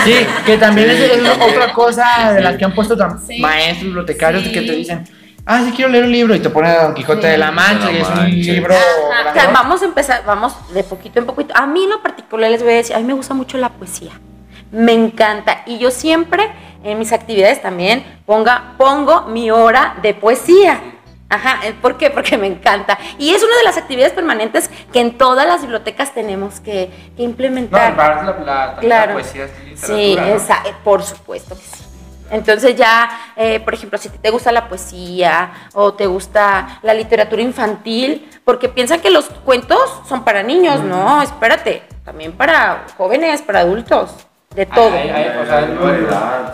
[0.04, 1.00] Sí, que también es,
[1.40, 2.96] otra cosa de la que han puesto
[3.40, 5.04] maestros, bibliotecarios, que te dicen,
[5.46, 7.96] ah, sí quiero leer un libro y te ponen Don Quijote de la Mancha y
[7.98, 8.74] es un libro.
[8.74, 11.54] O sea, vamos a empezar, vamos de poquito en poquito.
[11.56, 13.70] A mí en lo particular les voy a decir, a mí me gusta mucho la
[13.70, 14.12] poesía.
[14.70, 15.62] Me encanta.
[15.66, 16.50] Y yo siempre
[16.84, 20.80] en mis actividades también ponga, pongo mi hora de poesía.
[21.28, 22.10] Ajá, eh, ¿por qué?
[22.10, 22.98] Porque me encanta.
[23.18, 27.94] Y es una de las actividades permanentes que en todas las bibliotecas tenemos que, implementar.
[28.24, 29.14] No, la, claro.
[29.14, 31.84] poesía Sí, esa, eh, por supuesto que sí.
[32.30, 37.40] Entonces ya, eh, por ejemplo, si te gusta la poesía o te gusta la literatura
[37.40, 43.60] infantil, porque piensan que los cuentos son para niños, no, espérate, también para jóvenes, para
[43.60, 44.90] adultos de todo.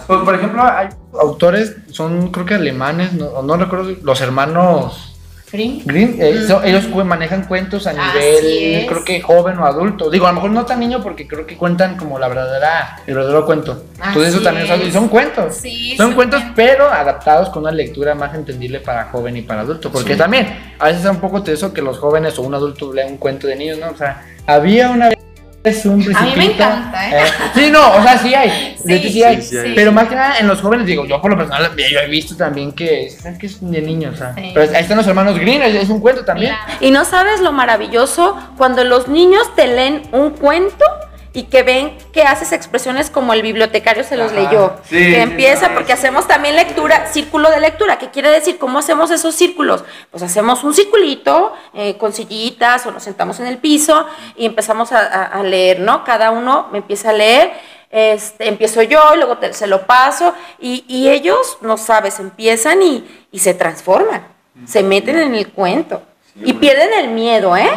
[0.07, 0.89] pues, por ejemplo, hay
[1.19, 5.13] autores, son creo que alemanes, no, no recuerdo, los hermanos
[5.53, 5.83] Green.
[5.85, 10.09] Green eh, ellos manejan cuentos a nivel, creo que joven o adulto.
[10.09, 13.15] Digo, a lo mejor no tan niño porque creo que cuentan como la verdadera, el
[13.15, 13.85] verdadero cuento.
[14.03, 15.61] Entonces eso también son, son cuentos.
[15.99, 19.93] son cuentos, pero adaptados con una lectura más entendible para joven y para adulto.
[19.93, 22.91] Porque también, a veces es un poco de eso que los jóvenes o un adulto
[22.91, 23.91] leen un cuento de niños, ¿no?
[23.91, 25.19] O sea, había una vez
[25.65, 27.25] es un A mí me encanta, ¿eh?
[27.25, 27.31] ¿eh?
[27.55, 28.77] sí, no, o sea, sí hay.
[28.83, 29.41] Sí, sí, hay.
[29.77, 32.37] Pero más que nada en los jóvenes, digo, yo por lo personal, yo he visto
[32.37, 34.35] también que, que es de niños, o sea.
[34.35, 36.53] Pero ahí están los hermanos Green, es un cuento también.
[36.81, 40.85] Y no sabes lo maravilloso cuando los niños te leen un cuento
[41.35, 44.75] y que ven que haces expresiones como el bibliotecario se los leyó.
[44.89, 47.99] que empieza, porque hacemos también lectura, círculo de lectura.
[47.99, 48.59] ¿Qué quiere decir?
[48.59, 49.85] ¿Cómo hacemos esos círculos?
[50.11, 54.93] Pues hacemos un circulito eh, con sillitas o nos sentamos en el piso y empezamos
[54.93, 56.05] a, leer, ¿no?
[56.05, 57.53] Cada uno me empieza a leer.
[57.91, 63.27] Este, empiezo yo y luego se lo paso y, y ellos, no sabes, empiezan y,
[63.31, 64.27] y se transforman,
[64.65, 66.03] se meten en el cuento
[66.37, 67.69] y pierden el miedo, ¿eh?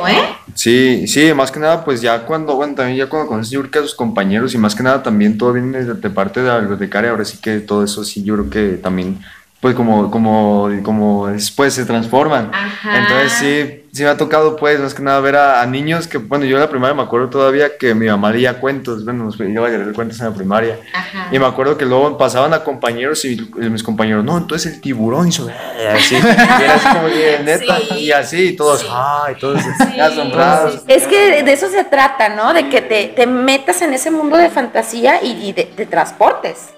[0.53, 3.71] Sí, sí, más que nada, pues ya cuando, bueno, también ya cuando conoces yo creo
[3.71, 6.59] que a sus compañeros y más que nada también todo viene de, parte de la
[6.59, 9.19] bibliotecaria, ahora sí que todo eso sí, yo creo que también
[9.59, 12.51] pues como, como, como después se transforman.
[12.53, 12.99] Ajá.
[12.99, 16.17] Entonces sí, sí me ha tocado pues más que nada ver a, a niños que,
[16.17, 19.39] bueno, yo en la primaria me acuerdo todavía que mi mamá leía cuentos, bueno, nos
[19.39, 20.77] iba a leer cuentos en la primaria.
[20.93, 21.29] Ajá.
[21.31, 24.81] Y me acuerdo que luego pasaban a compañeros y, y mis compañeros, no, entonces el
[24.81, 25.47] tiburón hizo
[25.93, 26.15] así.
[26.15, 26.19] Y
[26.63, 27.93] era así como que, neta, Sí.
[27.99, 28.87] y así, y todos, Sí.
[28.91, 30.83] ay, todos Sí, asombrados.
[30.87, 32.53] Es que de eso se trata, ¿no?
[32.53, 36.74] De que te, te metas en ese mundo de fantasía y, y de, de transportes.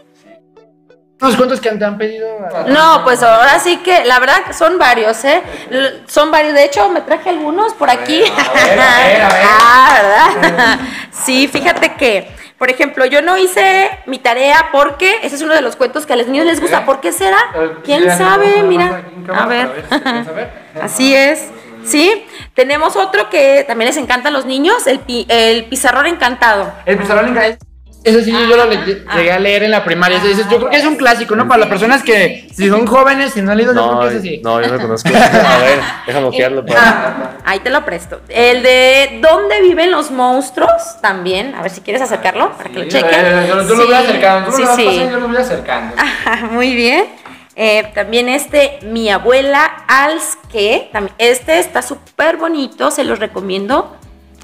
[1.19, 2.27] Unos cuentos que te han pedido.
[2.67, 5.41] No, pues ahora sí que, la verdad, son varios, ¿eh?
[5.71, 6.53] L- Son varios.
[6.53, 8.19] De hecho, me traje algunos por aquí.
[8.21, 9.43] ver, a ver, a ver.
[9.59, 9.99] Ah,
[10.39, 10.79] ¿verdad?
[11.11, 15.61] Sí, fíjate que, por ejemplo, yo no hice mi tarea porque ese es uno de
[15.61, 16.85] los cuentos que a los niños les gusta.
[16.85, 17.37] ¿Por qué será?
[17.83, 18.61] ¿Quién sabe?
[18.61, 19.01] Mira,
[19.35, 19.85] a ver.
[20.81, 21.47] Así es.
[21.83, 26.71] Sí, tenemos otro que también les encanta a los niños, el, pi- el pizarrón encantado.
[26.85, 27.33] El pizarrón en
[28.07, 29.15] Eso sí, yo lo le- Ah.
[29.17, 30.17] llegué a leer en la primaria.
[30.17, 31.47] Ese- ese- yo creo que es un clásico, ¿no?
[31.47, 34.07] Para las personas que, si son jóvenes, si no han leído, yo creo No, que
[34.07, 34.41] es así.
[34.43, 35.09] no, yo no conozco.
[35.13, 36.81] A ver, déjame ojearlo para.
[36.81, 38.21] Ah, ahí te lo presto.
[38.29, 40.71] El de ¿Dónde viven los monstruos?
[41.01, 43.09] También, a ver si quieres acercarlo para que lo chequen.
[43.13, 44.85] Eh, yo- Tú lo Sí, voy acercando, tú sí, lo vas sí.
[44.85, 45.95] pasando yo lo voy acercando.
[45.97, 47.05] Ajá, Muy bien.
[47.59, 53.95] Eh, también este, mi abuela Alske, tam- este está súper bonito, se los recomiendo.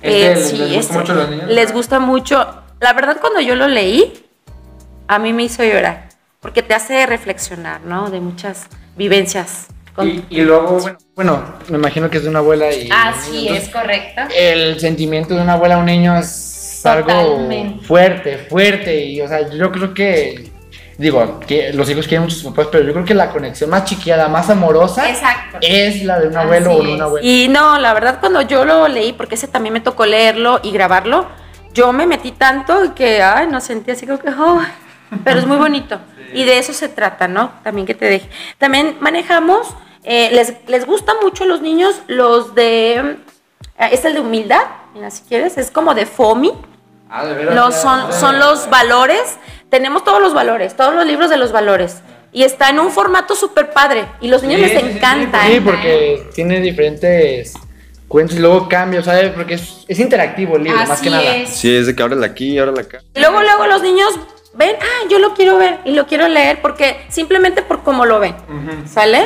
[0.02, 1.48] Este, Eh, ¿les- sí, les gusta este, mucho a los niños?
[1.50, 2.48] Les gusta mucho.
[2.84, 4.26] La verdad, cuando yo lo leí,
[5.08, 6.10] a mí me hizo llorar,
[6.42, 8.10] porque te hace reflexionar, ¿no?
[8.10, 8.68] De muchas
[8.98, 9.68] vivencias.
[9.96, 12.90] con- Y, y luego, bueno, bueno, me imagino que es de una abuela y.
[12.92, 14.22] Así entonces, es, correcto.
[14.36, 17.48] El sentimiento de una abuela a un niño es algo
[17.88, 19.06] fuerte, fuerte.
[19.06, 20.52] Y, o sea, yo creo que.
[20.98, 23.70] Digo, que los hijos quieren mucho a sus papás, pero yo creo que la conexión
[23.70, 25.58] más chiqueada, más amorosa, Exacto.
[25.62, 27.26] es la de un abuelo Así o de una abuela.
[27.28, 30.72] Y no, la verdad cuando yo lo leí, porque ese también me tocó leerlo y
[30.72, 31.28] grabarlo,
[31.74, 34.68] yo me metí tanto que, ay, no sentí así como que, ay,
[35.24, 36.00] pero es muy bonito.
[36.34, 37.52] Y de eso se trata, ¿no?
[37.64, 38.30] También que te deje.
[38.58, 39.68] También manejamos,
[40.04, 44.64] eh, les, les gusta mucho a los niños los de, eh, es el de humildad,
[44.94, 46.54] mira, si quieres, es como de FOMI.
[47.10, 49.38] Ah, de Los, ya, son, son los valores.
[49.70, 52.02] Tenemos todos los valores, todos los libros de los valores.
[52.32, 54.06] Y está en un formato súper padre.
[54.20, 55.46] Y los niños Sí, les sí, sí, encanta.
[55.46, 55.62] Sí, ¿eh?
[55.64, 57.54] porque tiene diferentes
[58.08, 59.32] cuentos y luego cambios, ¿sabes?
[59.32, 61.46] Porque es, es interactivo el libro, más que nada.
[61.46, 63.00] Sí, es de que ábrela aquí, ábrela acá.
[63.16, 64.10] Luego, luego los niños
[64.54, 68.20] ven, ah, yo lo quiero ver y lo quiero leer porque simplemente por cómo lo
[68.20, 68.36] ven.
[68.86, 69.24] ¿Sale?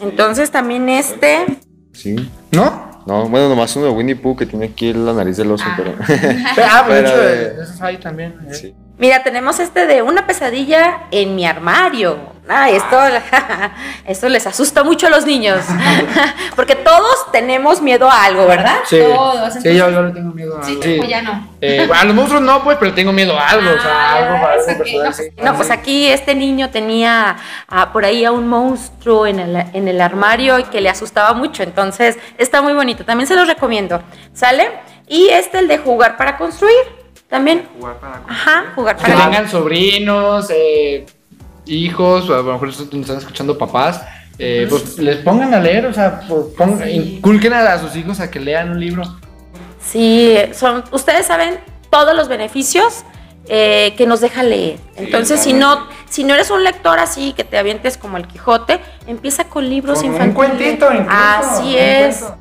[0.00, 1.44] Entonces también este.
[1.92, 2.16] Sí.
[2.52, 2.90] ¿No?
[3.06, 5.94] No, bueno, nomás uno de Winnie Pooh que tiene aquí la nariz del oso, pero.
[6.06, 8.38] Pero, ah, pero de Pero, eh, de esos hay también.
[8.48, 8.54] eh.
[8.54, 8.74] sí.
[9.00, 12.18] Mira, tenemos este de una pesadilla en mi armario.
[12.46, 12.98] Ah, esto,
[14.06, 15.64] esto les asusta mucho a los niños.
[16.56, 18.76] Porque todos tenemos miedo a algo, ¿verdad?
[18.84, 19.54] Sí, Todos.
[19.54, 21.02] sí yo, yo le tengo miedo a Sí, algo.
[21.02, 21.48] o ya no.
[21.62, 24.34] Eh, a los monstruos no, pues, pero tengo miedo a algo, o sea, Ah, algo,
[24.34, 25.22] ya, algo que- personal, no, sí.
[25.42, 27.36] No, pues aquí este niño tenía
[27.68, 31.32] ah, por ahí a un monstruo en el, en el armario y que le asustaba
[31.32, 31.62] mucho.
[31.62, 33.04] Entonces, está muy bonito.
[33.06, 34.02] También se los recomiendo.
[34.34, 34.68] ¿Sale?
[35.08, 36.99] Y este, el de jugar para construir.
[37.30, 37.68] También.
[38.28, 41.06] Ajá, jugar Que para tengan sobrinos, eh,
[41.66, 44.02] hijos, o a lo mejor están están escuchando papás,
[44.38, 46.22] eh, pues les pongan a leer, o sea,
[46.92, 49.04] inculquen a, a sus hijos a que lean un libro.
[49.80, 51.58] Sí, son, ustedes saben
[51.90, 53.04] todos los beneficios
[53.48, 54.78] eh, que nos deja leer.
[54.96, 58.80] Entonces, si no, si no eres un lector así, que te avientes como el Quijote,
[59.06, 60.36] empieza con libros Con un infantiles.
[60.36, 62.18] cuentito incluso, Así un es.
[62.18, 62.38] cuento.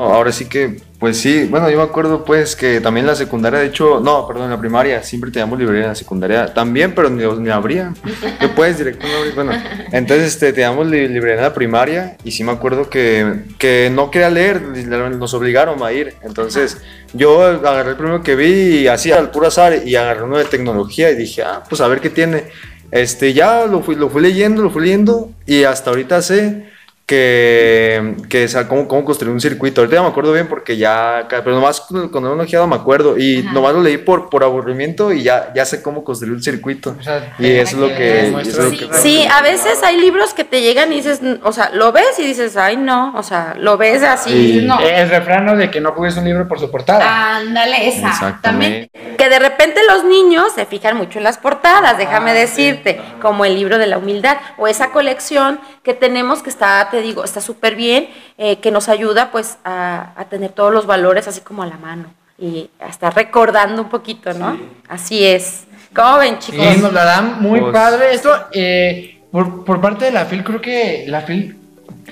[0.00, 3.66] Ahora sí que, pues sí, bueno, yo me acuerdo pues que también la secundaria, de
[3.66, 7.24] hecho, no, perdón, en la primaria, siempre teníamos librería en la secundaria también, pero ni,
[7.40, 7.92] ni abría.
[8.38, 9.06] ¿Qué puedes, directo?
[9.06, 9.34] No abrir?
[9.34, 9.52] Bueno,
[9.90, 14.10] entonces este, teníamos li- librería en la primaria y sí me acuerdo que, que no
[14.10, 16.14] quería leer, nos obligaron a ir.
[16.22, 16.78] Entonces
[17.12, 20.44] yo agarré el primero que vi y así al puro azar y agarré uno de
[20.44, 22.44] tecnología y dije, ah, pues a ver qué tiene.
[22.90, 26.68] Este, ya lo fui, lo fui leyendo, lo fui leyendo y hasta ahorita sé
[27.08, 29.80] que, que o sea, cómo, cómo construir un circuito.
[29.80, 33.16] Ahorita ya me acuerdo bien porque ya, pero nomás cuando lo he ojeado me acuerdo
[33.16, 36.94] y nomás lo leí por, por aburrimiento y ya, ya sé cómo construir un circuito.
[37.00, 38.26] O sea, Y eso es lo que...
[38.26, 41.52] es lo Sí, que- sí, a veces hay libros que te llegan y dices, o
[41.52, 44.78] sea, lo ves y dices, ay, no, o sea, lo ves así, y dices, no.
[44.78, 45.56] El refrán ¿no?
[45.56, 47.36] de que no juegues un libro por su portada.
[47.38, 48.90] Ándale, Exactamente.
[49.16, 53.54] Que de repente los niños se fijan mucho en las portadas, déjame decirte, como el
[53.54, 57.76] libro de la humildad o esa colección que tenemos que está, te digo, está súper
[57.76, 61.66] bien, eh, que nos ayuda pues a, a tener todos los valores así como a
[61.66, 64.58] la mano y a estar recordando un poquito, ¿no?
[64.88, 65.64] Así es.
[65.94, 66.60] ¿Cómo ven, chicos?
[66.74, 68.12] Sí, nos la dan muy Pues- padre.
[68.14, 71.56] Esto, eh, por, por parte de la FIL, creo que la FIL,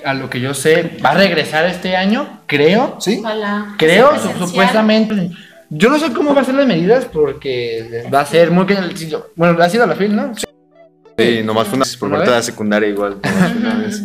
[0.05, 2.95] a lo que yo sé, va a regresar este año, creo.
[3.01, 3.19] ¿Sí?
[3.19, 3.75] Ojalá.
[3.77, 5.31] Creo, supuestamente.
[5.69, 8.65] Yo no sé cómo va a ser las medidas porque va a ser muy...
[9.35, 10.33] Bueno, ha sido la FIL, ¿no?
[10.33, 10.45] Sí.
[11.19, 13.17] Sí, nomás fue una por ¿Una parte de la secundaria igual.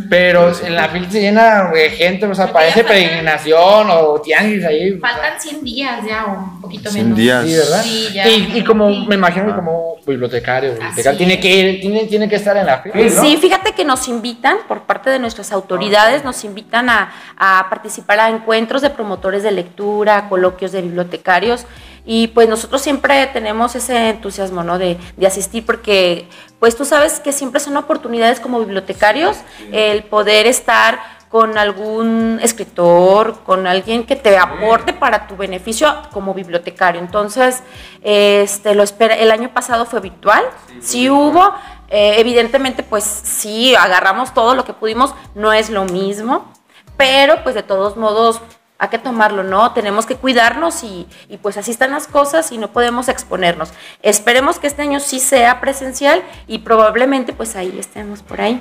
[0.08, 4.98] Pero en la fila se llena de gente, o sea, parece peregrinación o tianguis ahí.
[4.98, 7.18] Faltan 100 días ya o un poquito 100 menos.
[7.18, 7.44] días.
[7.46, 7.82] Sí, ¿verdad?
[7.82, 8.28] Sí, ya.
[8.28, 9.56] Y, y como me imagino que Ah.
[9.56, 12.94] como bibliotecario, bibliotecario tiene que ir, tiene, tiene que estar en la fila.
[12.96, 13.22] ¿no?
[13.22, 18.20] Sí, fíjate que nos invitan, por parte de nuestras autoridades, nos invitan a, a participar
[18.20, 21.66] a encuentros de promotores de lectura, coloquios de bibliotecarios,
[22.04, 24.78] y pues nosotros siempre tenemos ese entusiasmo, ¿no?
[24.78, 26.28] De, de asistir, porque
[26.58, 29.36] pues tú sabes que siempre son oportunidades como bibliotecarios
[29.72, 30.98] el poder estar
[31.32, 37.00] con algún escritor, con alguien que te aporte para tu beneficio como bibliotecario.
[37.00, 37.62] Entonces,
[38.02, 40.44] este, lo espera, el año pasado fue virtual,
[40.82, 41.54] sí hubo,
[41.88, 46.52] eh, evidentemente, pues sí, agarramos todo lo que pudimos, no es lo mismo,
[46.98, 48.42] pero pues de todos modos
[48.82, 49.72] hay que tomarlo, ¿no?
[49.74, 53.72] Tenemos que cuidarnos y, y, pues así están las cosas y no podemos exponernos.
[54.02, 58.60] Esperemos que este año sí sea presencial y probablemente pues ahí estemos por ahí.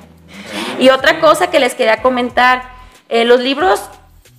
[0.78, 2.62] Y otra cosa que les quería comentar,
[3.08, 3.82] eh, los libros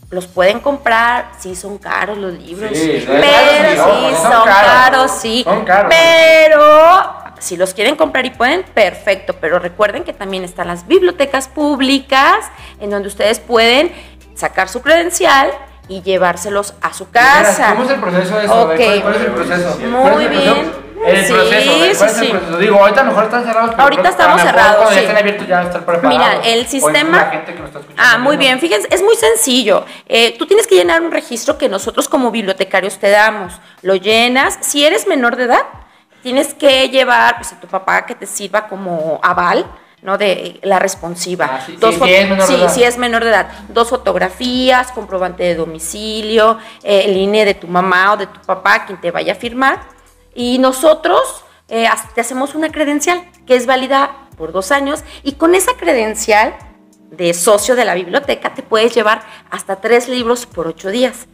[0.10, 4.72] los pueden comprar, sí son caros los libros, Sí, pero sí, sí, son son caros,
[4.72, 5.94] caros, sí, son caros.
[5.94, 11.50] pero si los quieren comprar y pueden, perfecto, pero recuerden que también están las bibliotecas
[11.50, 12.38] públicas
[12.80, 13.92] en donde ustedes pueden
[14.34, 15.52] sacar su credencial
[15.88, 17.72] y llevárselos a su casa.
[17.74, 18.62] ¿Cómo es el proceso de eso?
[18.64, 18.76] Ok.
[18.76, 19.78] ¿Cuál, cuál es el proceso?
[19.80, 20.84] Muy ¿Cuál es el bien.
[21.06, 22.28] El Sí, proceso, ¿cuál es sí, el sí.
[22.32, 22.58] proceso?
[22.60, 23.70] Digo, ahorita a lo mejor están cerrados.
[23.72, 25.00] pero Ahorita estamos cerrados, sí.
[25.00, 26.04] estén abiertos ya preparados.
[26.06, 28.58] Mira, el sistema- la gente que nos está escuchando Ah, muy bien.
[28.62, 29.86] Fíjense, es muy sencillo.
[30.08, 33.60] Eh, tú tienes que llenar un registro que nosotros como bibliotecarios te damos.
[33.82, 34.58] Lo llenas.
[34.62, 35.64] Si eres menor de edad,
[36.22, 39.66] tienes que llevar pues, a tu papá que te sirva como aval.
[40.04, 40.18] ¿No?
[40.18, 41.49] De la responsiva.
[41.51, 42.74] Ah, sí, Dos sí, sí es menor de edad.
[42.74, 43.47] sí es menor de edad.
[43.70, 48.86] Dos fotografías, comprobante de domicilio, eh, el INE de tu mamá o de tu papá,
[48.86, 49.82] quien te vaya a firmar.
[50.36, 55.56] Y nosotros eh, te hacemos una credencial que es válida por dos años y con
[55.56, 56.56] esa credencial
[57.12, 61.28] de socio de la biblioteca te puedes llevar hasta tres libros por ocho días.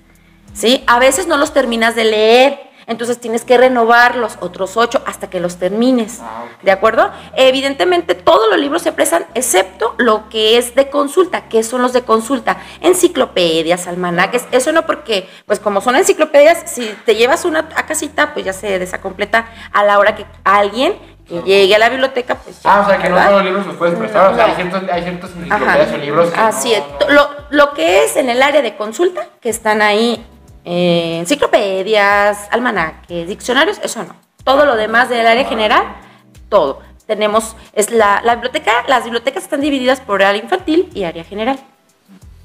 [0.53, 0.83] ¿sí?
[0.87, 5.29] A veces no los terminas de leer, entonces tienes que renovar los otros ocho hasta
[5.29, 6.19] que los termines.
[6.21, 6.43] Ah.
[6.61, 7.09] ¿De acuerdo?
[7.35, 11.47] Evidentemente todos los libros se prestan, excepto lo que es de consulta.
[11.47, 12.57] ¿Qué son los de consulta?
[12.81, 14.45] Enciclopedias, almanaques.
[14.51, 18.53] Eso no porque, pues como son enciclopedias, si te llevas una a casita, pues ya
[18.53, 20.93] se desacompleta a la hora que alguien
[21.27, 23.67] que llegue a la biblioteca, pues ya, Ah, o sea, que no todos los libros
[23.67, 24.33] los puedes prestar.
[24.33, 25.55] O sea, hay ciertos, hay ciertos Ajá.
[25.55, 26.75] enciclopedias o libros que Así no-
[27.07, 27.13] es.
[27.13, 30.25] Lo, lo que es en el área de consulta, que están ahí
[30.65, 34.15] eh, enciclopedias, almanaques, diccionarios, eso no.
[34.43, 35.83] Todo lo demás del área general,
[36.49, 36.81] todo.
[37.07, 41.59] Tenemos, es la, la biblioteca, las bibliotecas están divididas por área infantil y área general.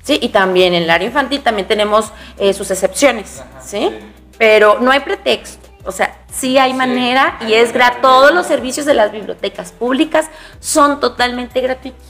[0.02, 0.18] ¿Sí?
[0.20, 3.90] Y también en el área infantil también tenemos eh, sus excepciones, ¿sí?
[4.36, 5.66] Pero no hay pretexto.
[5.86, 8.08] O sea, sí hay manera y es gratuito.
[8.08, 12.04] Todos los servicios de las bibliotecas públicas son totalmente gratuitos.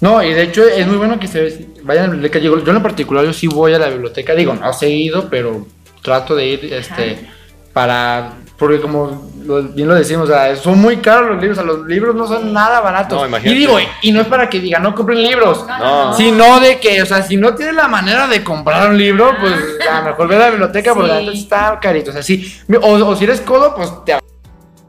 [0.00, 2.38] No, y de hecho es muy bueno que se vayan a la biblioteca.
[2.44, 4.34] Yo, yo en lo particular, yo sí voy a la biblioteca.
[4.34, 5.66] Digo, no seguido, pero
[6.02, 7.28] trato de ir este,
[7.72, 8.32] para.
[8.58, 11.58] Porque como lo- bien lo decimos, o sea, son muy caros los libros.
[11.58, 13.18] O sea, los libros no son nada baratos.
[13.18, 13.58] No, y imagínate.
[13.58, 15.64] digo, y no es para que digan, no compren libros.
[15.66, 16.14] No.
[16.16, 19.54] Sino de que, o sea, si no tienes la manera de comprar un libro, pues
[19.90, 21.16] a lo mejor ve a la biblioteca porque Sí.
[21.26, 22.10] neta está carito.
[22.10, 22.56] O sea, sí.
[22.80, 24.20] O, o si eres codo, pues te va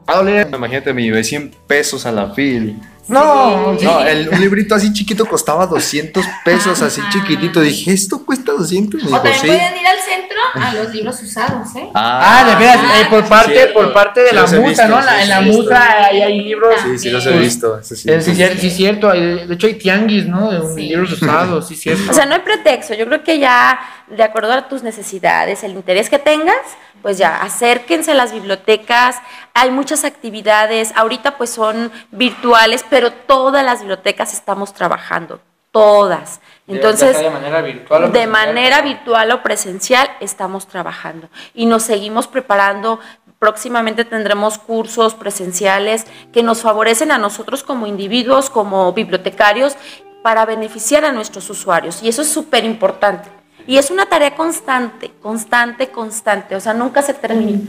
[0.06, 0.48] a doler.
[0.54, 2.78] Imagínate, me llevé 100 pesos a la fil.
[3.08, 3.84] No, sí.
[3.84, 7.10] No, el, un librito así chiquito costaba 200 pesos, así Ajá.
[7.10, 7.60] chiquitito.
[7.60, 9.00] Dije, ¿esto cuesta 200?
[9.02, 9.46] Me O dijo, también sí.
[9.46, 11.88] pueden ir al centro a los libros usados, ¿eh?
[11.94, 15.00] Ah, de veras, Ah, eh, por parte, por parte de Sí la musa, visto, ¿no?
[15.00, 16.74] sí La- los en la musa ahí hay libros.
[16.82, 17.78] Sí, sí, los he Pues, visto.
[17.78, 18.10] eso sí.
[18.10, 19.10] Eh, sí, cier- sí, cierto.
[19.10, 20.50] hay- De hecho, hay tianguis, ¿no?
[20.50, 22.10] De libros usados, sí, cierto.
[22.10, 22.94] O sea, no hay pretexto.
[22.94, 23.78] Yo creo que ya,
[24.08, 26.56] de acuerdo a tus necesidades, el interés que tengas,
[27.02, 29.20] pues ya, acérquense a las bibliotecas.
[29.52, 30.92] Hay muchas actividades.
[30.96, 35.40] Ahorita pues son virtuales, pero todas las bibliotecas estamos trabajando.
[35.70, 36.40] Todas.
[36.66, 38.46] Entonces, de manera virtual o de presencial.
[38.46, 43.00] manera virtual o presencial estamos trabajando y nos seguimos preparando.
[43.38, 49.76] Próximamente tendremos cursos presenciales que nos favorecen a nosotros como individuos, como bibliotecarios,
[50.22, 52.02] para beneficiar a nuestros usuarios.
[52.02, 53.28] Y eso es súper importante.
[53.66, 56.54] Y es una tarea constante, constante, constante.
[56.54, 57.60] O sea, nunca se termina.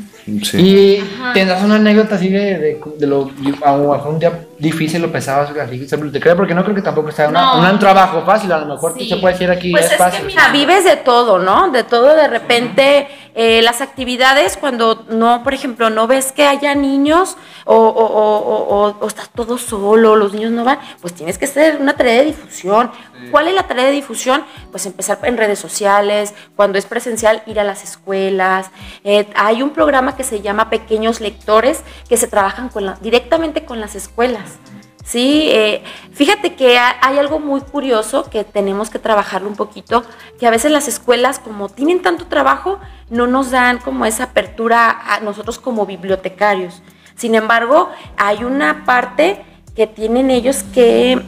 [0.44, 0.58] Sí.
[0.58, 3.32] Y tendrás una anécdota así de, de, de lo
[3.64, 6.82] a lo mejor un día difícil lo pesabas así ser bibliotecaria, porque no creo que
[6.82, 7.72] tampoco sea una- No.
[7.74, 9.08] un trabajo fácil, a lo mejor Sí.
[9.08, 10.26] se puede decir aquí Pues es, es que fácil.
[10.26, 11.70] mira, Vives de todo, ¿no?
[11.72, 13.08] De todo de repente.
[13.36, 18.38] Eh, las actividades cuando no, por ejemplo, no ves que haya niños o, o, o,
[18.38, 21.96] o- o- o estás todo solo, los niños no van, pues tienes que hacer una
[21.98, 22.92] tarea de difusión.
[23.32, 24.44] ¿Cuál es la tarea de difusión?
[24.72, 28.70] Pues empezar en redes sociales, cuando es presencial, ir a las escuelas.
[29.04, 33.66] Eh, hay un programa que se llama Pequeños Lectores que se trabajan con la- directamente
[33.66, 34.60] con las escuelas.
[35.06, 35.84] Sí, eh,
[36.14, 40.04] fíjate que ha- hay algo muy curioso que tenemos que trabajarlo un poquito,
[40.40, 42.80] que a veces las escuelas como tienen tanto trabajo,
[43.12, 46.82] no nos dan como esa apertura a nosotros como bibliotecarios.
[47.16, 49.46] Sin embargo, hay una parte
[49.76, 51.22] que tienen ellos que...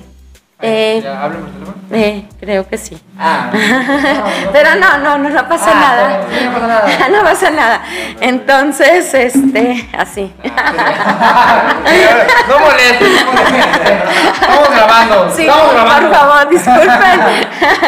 [0.61, 1.73] eh, ¿Ya por teléfono?
[1.91, 2.99] eh, creo que sí.
[3.19, 3.49] Ah,
[4.51, 6.19] Pero no, no, no, no pasa Ah, nada.
[6.19, 7.09] no pasa nada.
[7.11, 7.81] no pasa nada.
[8.21, 10.33] Entonces, este, así.
[12.49, 13.97] no molestes, no molestes.
[14.41, 15.31] Estamos grabando.
[15.35, 16.09] Sí, estamos grabando.
[16.09, 17.19] por favor, disculpen.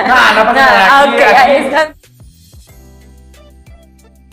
[0.07, 0.87] No, no pasa nada.
[0.91, 1.93] Ah, Aquí- ok, aquí- ahí está.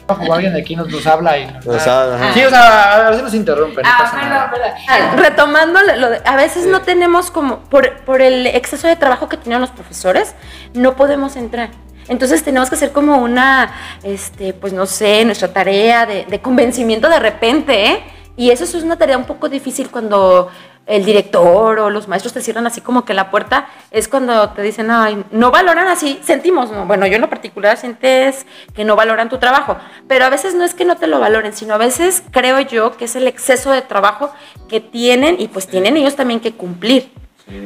[0.09, 1.65] O alguien de aquí nos, nos habla y nos.
[1.65, 3.83] Sí, o sea, a veces nos interrumpen.
[3.83, 4.51] no Ah, pasa perdón, nada.
[4.51, 4.71] perdón.
[4.89, 8.97] Ah, Retomando, lo lo de- a veces no tenemos como, por, por el exceso de
[8.97, 10.35] trabajo que tienen los profesores,
[10.75, 11.71] no podemos entrar.
[12.09, 13.73] Entonces tenemos que hacer como una,
[14.05, 18.05] este, pues no sé, nuestra tarea de, de convencimiento de repente, ¿eh?
[18.37, 20.51] Y eso es una tarea un poco difícil cuando
[20.87, 24.63] el director o los maestros te cierran así como que la puerta, es cuando te
[24.63, 26.87] dicen, ay, no valoran así, sentimos, ¿no?
[26.87, 29.77] bueno, yo en lo particular sientes que no valoran tu trabajo,
[30.09, 32.97] pero a veces no es que no te lo valoren, sino a veces creo yo
[32.97, 34.33] que es el exceso de trabajo
[34.69, 37.11] que tienen y pues tienen ellos también que cumplir.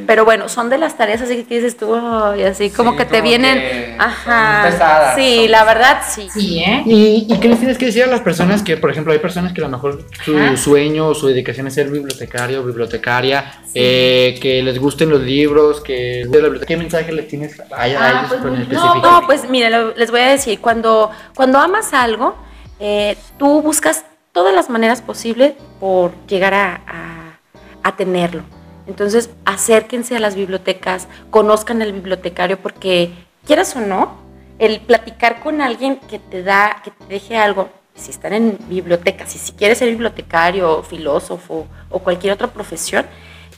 [0.06, 3.04] Pero bueno, son de las tareas así que dices tú, ay, así como Sí, que
[3.06, 6.28] te como vienen, que ajá, son pesadas, sí, son la verdad sí.
[6.30, 6.82] Sí, ¿eh?
[6.84, 9.54] ¿Y, ¿Y qué les tienes que decir a las personas que, por ejemplo, hay personas
[9.54, 10.56] que a lo mejor su Ajá.
[10.58, 15.80] sueño o su dedicación es ser bibliotecario o bibliotecaria, eh, que les gusten los libros,
[15.80, 18.60] que de la biblioteca, ¿qué mensaje les tienes a, a Ah, ellos pues, en no,
[18.62, 19.10] específico?
[19.10, 22.36] No, pues mire, lo- les voy a decir, cuando, cuando amas algo,
[22.78, 27.38] eh, tú buscas todas las maneras posibles por llegar a, a-
[27.82, 28.42] a tenerlo.
[28.90, 33.12] Entonces, acérquense a las bibliotecas, conozcan al bibliotecario, porque
[33.46, 34.18] quieras o no,
[34.58, 39.36] el platicar con alguien que te da, que te deje algo, si están en bibliotecas,
[39.36, 43.06] y si quieres ser bibliotecario, filósofo o cualquier otra profesión,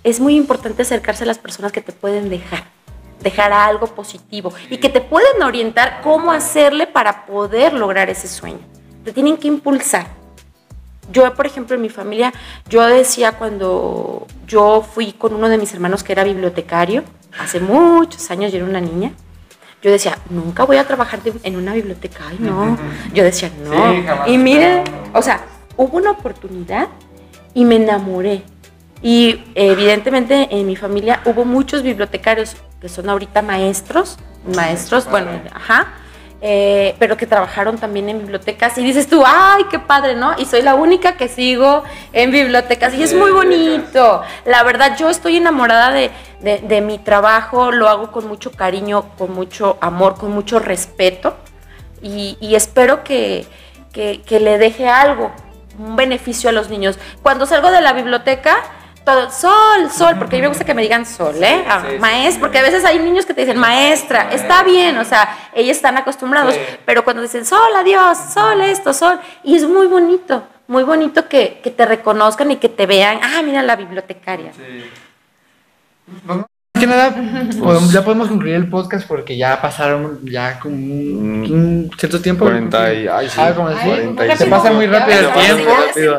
[0.04, 2.64] es muy importante acercarse a las personas que te pueden dejar
[3.22, 8.58] dejar algo positivo y que te pueden orientar cómo hacerle para poder lograr ese sueño.
[9.04, 10.21] Te tienen que impulsar.
[11.11, 12.32] Yo, por ejemplo, en mi familia,
[12.68, 17.03] yo decía cuando yo fui con uno de mis hermanos que era bibliotecario,
[17.38, 19.12] hace muchos años, yo era una niña,
[19.82, 22.78] yo decía, nunca voy a trabajar en una biblioteca, ay no.
[23.12, 24.24] Yo decía, no.
[24.24, 25.44] Sí, y mire, o sea,
[25.76, 26.88] hubo una oportunidad
[27.53, 28.44] y me enamoré.
[29.03, 34.18] Y evidentemente en mi familia hubo muchos bibliotecarios que son ahorita maestros,
[34.55, 35.88] maestros, bueno, ajá,
[36.45, 40.34] eh, pero que trabajaron también en bibliotecas y dices tú, ay, qué padre, ¿no?
[40.38, 44.22] Y soy la única que sigo en bibliotecas y es muy bonito.
[44.45, 49.05] La verdad, yo estoy enamorada de, de- de mi trabajo, lo hago con mucho cariño,
[49.16, 51.36] con mucho amor, con mucho respeto
[52.03, 53.47] y, y espero que,
[53.93, 55.30] que- que le deje algo,
[55.78, 56.99] un beneficio a los niños.
[57.22, 58.57] Cuando salgo de la biblioteca,
[59.05, 61.64] todo, sol, sol, porque a mí me gusta que me digan sol, ¿eh?
[61.68, 64.96] Ah, sí, sí, maestra, porque a veces hay niños que te dicen maestra, está bien,
[64.98, 66.61] o sea, ellos están acostumbrados, Sí.
[66.84, 71.61] pero cuando dicen sol, adiós, sol, esto, sol, y es muy bonito, muy bonito que,
[71.62, 74.53] que te reconozcan y que te vean, ah, mira la bibliotecaria.
[76.24, 76.46] Más
[76.82, 77.14] que nada,
[77.60, 81.52] podemos- ya podemos concluir el podcast porque ya pasaron ya como un, Mm.
[81.52, 82.44] un cierto tiempo.
[82.44, 84.36] 40 y- ay, sí, Ah, como decir, 45.
[84.36, 85.70] se pasa muy rápido el tiempo.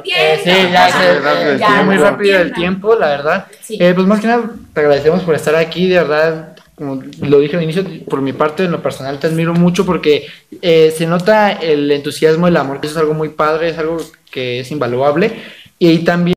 [0.05, 1.84] Eh, sí, ya pasa se muy rápido el ya tiempo.
[1.86, 3.45] muy rápido el tiempo, la verdad.
[3.61, 3.78] Sí.
[3.80, 4.43] Eh, pues más que nada
[4.74, 6.49] te agradecemos por estar aquí, de verdad.
[6.76, 10.26] Como lo dije al inicio, por mi parte, en lo personal te admiro mucho porque
[10.61, 12.80] eh, se nota el entusiasmo, el amor.
[12.82, 13.97] Eso es algo muy padre, es algo
[14.32, 15.34] que es invaluable.
[15.78, 16.33] Y también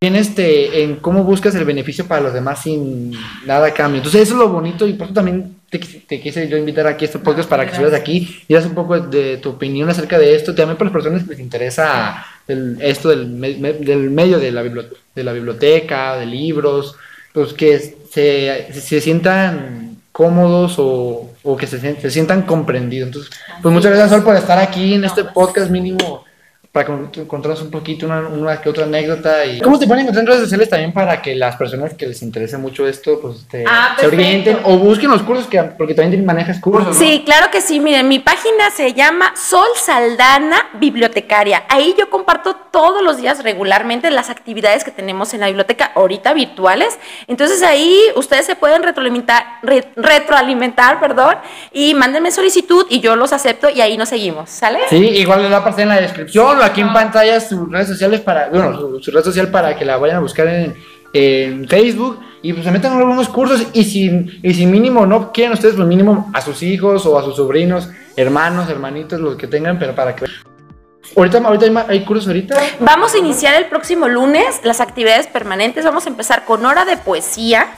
[0.00, 3.12] este, en cómo buscas el beneficio para los demás sin
[3.46, 3.98] nada a cambio.
[3.98, 7.04] Entonces, eso es lo bonito y por eso también te, te quise yo invitar aquí
[7.04, 10.18] a este podcast para que estuvieras aquí y das un poco de tu opinión acerca
[10.18, 10.54] de esto.
[10.54, 14.52] También para las personas que les interesa el- esto del, me- me- del medio de
[14.52, 16.94] la, de la biblioteca, de libros,
[17.32, 17.78] pues que
[18.12, 23.06] se, se sientan cómodos o, o que se, se sientan comprendidos.
[23.08, 23.30] Entonces,
[23.62, 26.25] pues muchas gracias Sol por estar aquí en este podcast mínimo
[26.76, 29.46] para con- encontrarnos un poquito, una, una que otra anécdota.
[29.46, 29.60] Y...
[29.62, 32.58] ¿Cómo te pueden encontrar en redes sociales también para que las personas que les interese
[32.58, 36.60] mucho esto, pues te, Ah, se orienten o busquen los cursos, que, porque también manejas
[36.60, 36.94] cursos, ¿no?
[37.02, 37.80] Sí, claro que sí.
[37.80, 41.64] Miren, mi página se llama Sol Saldana Bibliotecaria.
[41.70, 46.34] Ahí yo comparto todos los días regularmente las actividades que tenemos en la biblioteca, ahorita
[46.34, 46.98] virtuales.
[47.26, 51.36] Entonces ahí ustedes se pueden retroalimentar, re- retroalimentar, perdón,
[51.72, 54.80] y mándenme solicitud y yo los acepto y ahí nos seguimos, ¿sale?
[54.90, 58.20] Sí, igual les va a aparecer en la descripción aquí en pantalla sus redes sociales
[58.20, 60.74] para, bueno, su, su red social para que la vayan a buscar en,
[61.12, 65.32] en Facebook y pues se metan en algunos cursos y si, y si mínimo no
[65.32, 69.46] quieren ustedes, pues mínimo a sus hijos o a sus sobrinos, hermanos, hermanitos, los que
[69.46, 70.26] tengan, pero para que
[71.14, 72.60] Ahorita, ahorita hay, cursos ahorita.
[72.80, 75.84] Vamos a iniciar el próximo lunes las actividades permanentes.
[75.84, 77.68] Vamos a empezar con hora de poesía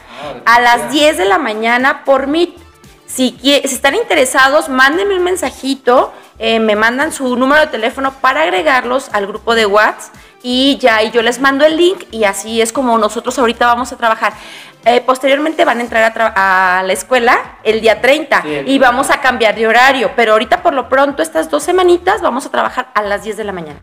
[0.47, 2.68] a las 10 de la mañana por Meet.
[3.19, 8.43] Si, si están interesados, mándenme un mensajito, eh, me mandan su número de teléfono para
[8.43, 12.63] agregarlos al grupo de WhatsApp y ya y yo les mando el link y así
[12.63, 14.35] es como nosotros ahorita vamos a trabajar.
[14.85, 18.69] Eh, posteriormente van a entrar a, tra- a la escuela el día 30 Sí, el
[18.69, 22.47] y vamos a cambiar de horario, pero ahorita por lo pronto estas dos semanitas vamos
[22.47, 23.81] a trabajar a las 10 de la mañana.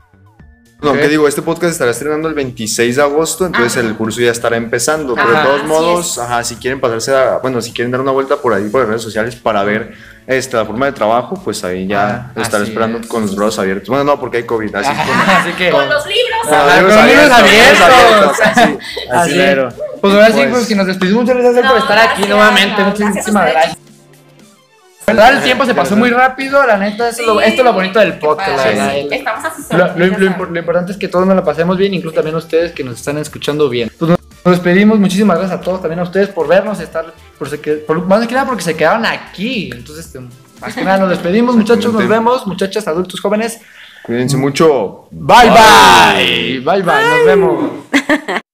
[0.81, 3.87] No, que digo, este podcast estará estrenando el 26 de agosto, entonces Ajá.
[3.87, 5.15] el curso ya estará empezando.
[5.15, 8.35] Pero de todos modos, ajá, si quieren pasarse a, bueno, si quieren dar una vuelta
[8.37, 9.93] por ahí por las redes sociales para ver
[10.27, 13.07] esta la forma de trabajo, pues ahí ya Ah, estaré esperando es.
[13.07, 13.89] con los brazos abiertos.
[13.89, 15.69] Bueno, no, porque hay COVID, así Ajá, así que.
[15.71, 16.41] Con los libros.
[16.43, 18.37] Con los con los libros abiertos.
[18.43, 18.77] Así,
[19.11, 19.39] así.
[20.01, 22.29] Pues ahora sí, Pues- pues si nos despedimos, muchas gracias por No, estar aquí gracias,
[22.29, 22.81] nuevamente.
[22.83, 23.77] no, Muchísimas gracias.
[25.07, 27.45] Verdad, el tiempo se pasó muy rápido, la neta, esto, es lo, Sí.
[27.47, 28.65] esto es lo bonito del podcast,
[29.11, 32.15] Estamos Lo, lo- lo impor- lo importante es que todos nos la pasemos bien, incluso
[32.15, 33.91] también ustedes que nos están escuchando bien.
[33.99, 37.05] Pues nos, nos despedimos, muchísimas gracias a todos, también a ustedes por vernos, estar,
[37.37, 39.69] por, se que- por- más que nada porque se quedaron aquí.
[39.73, 40.19] Entonces, este,
[40.59, 43.59] más que nada nos despedimos, muchachos, nos vemos, muchachas, adultos, jóvenes.
[44.03, 45.07] Cuídense mucho.
[45.11, 47.71] Bye bye, bye bye, nos vemos.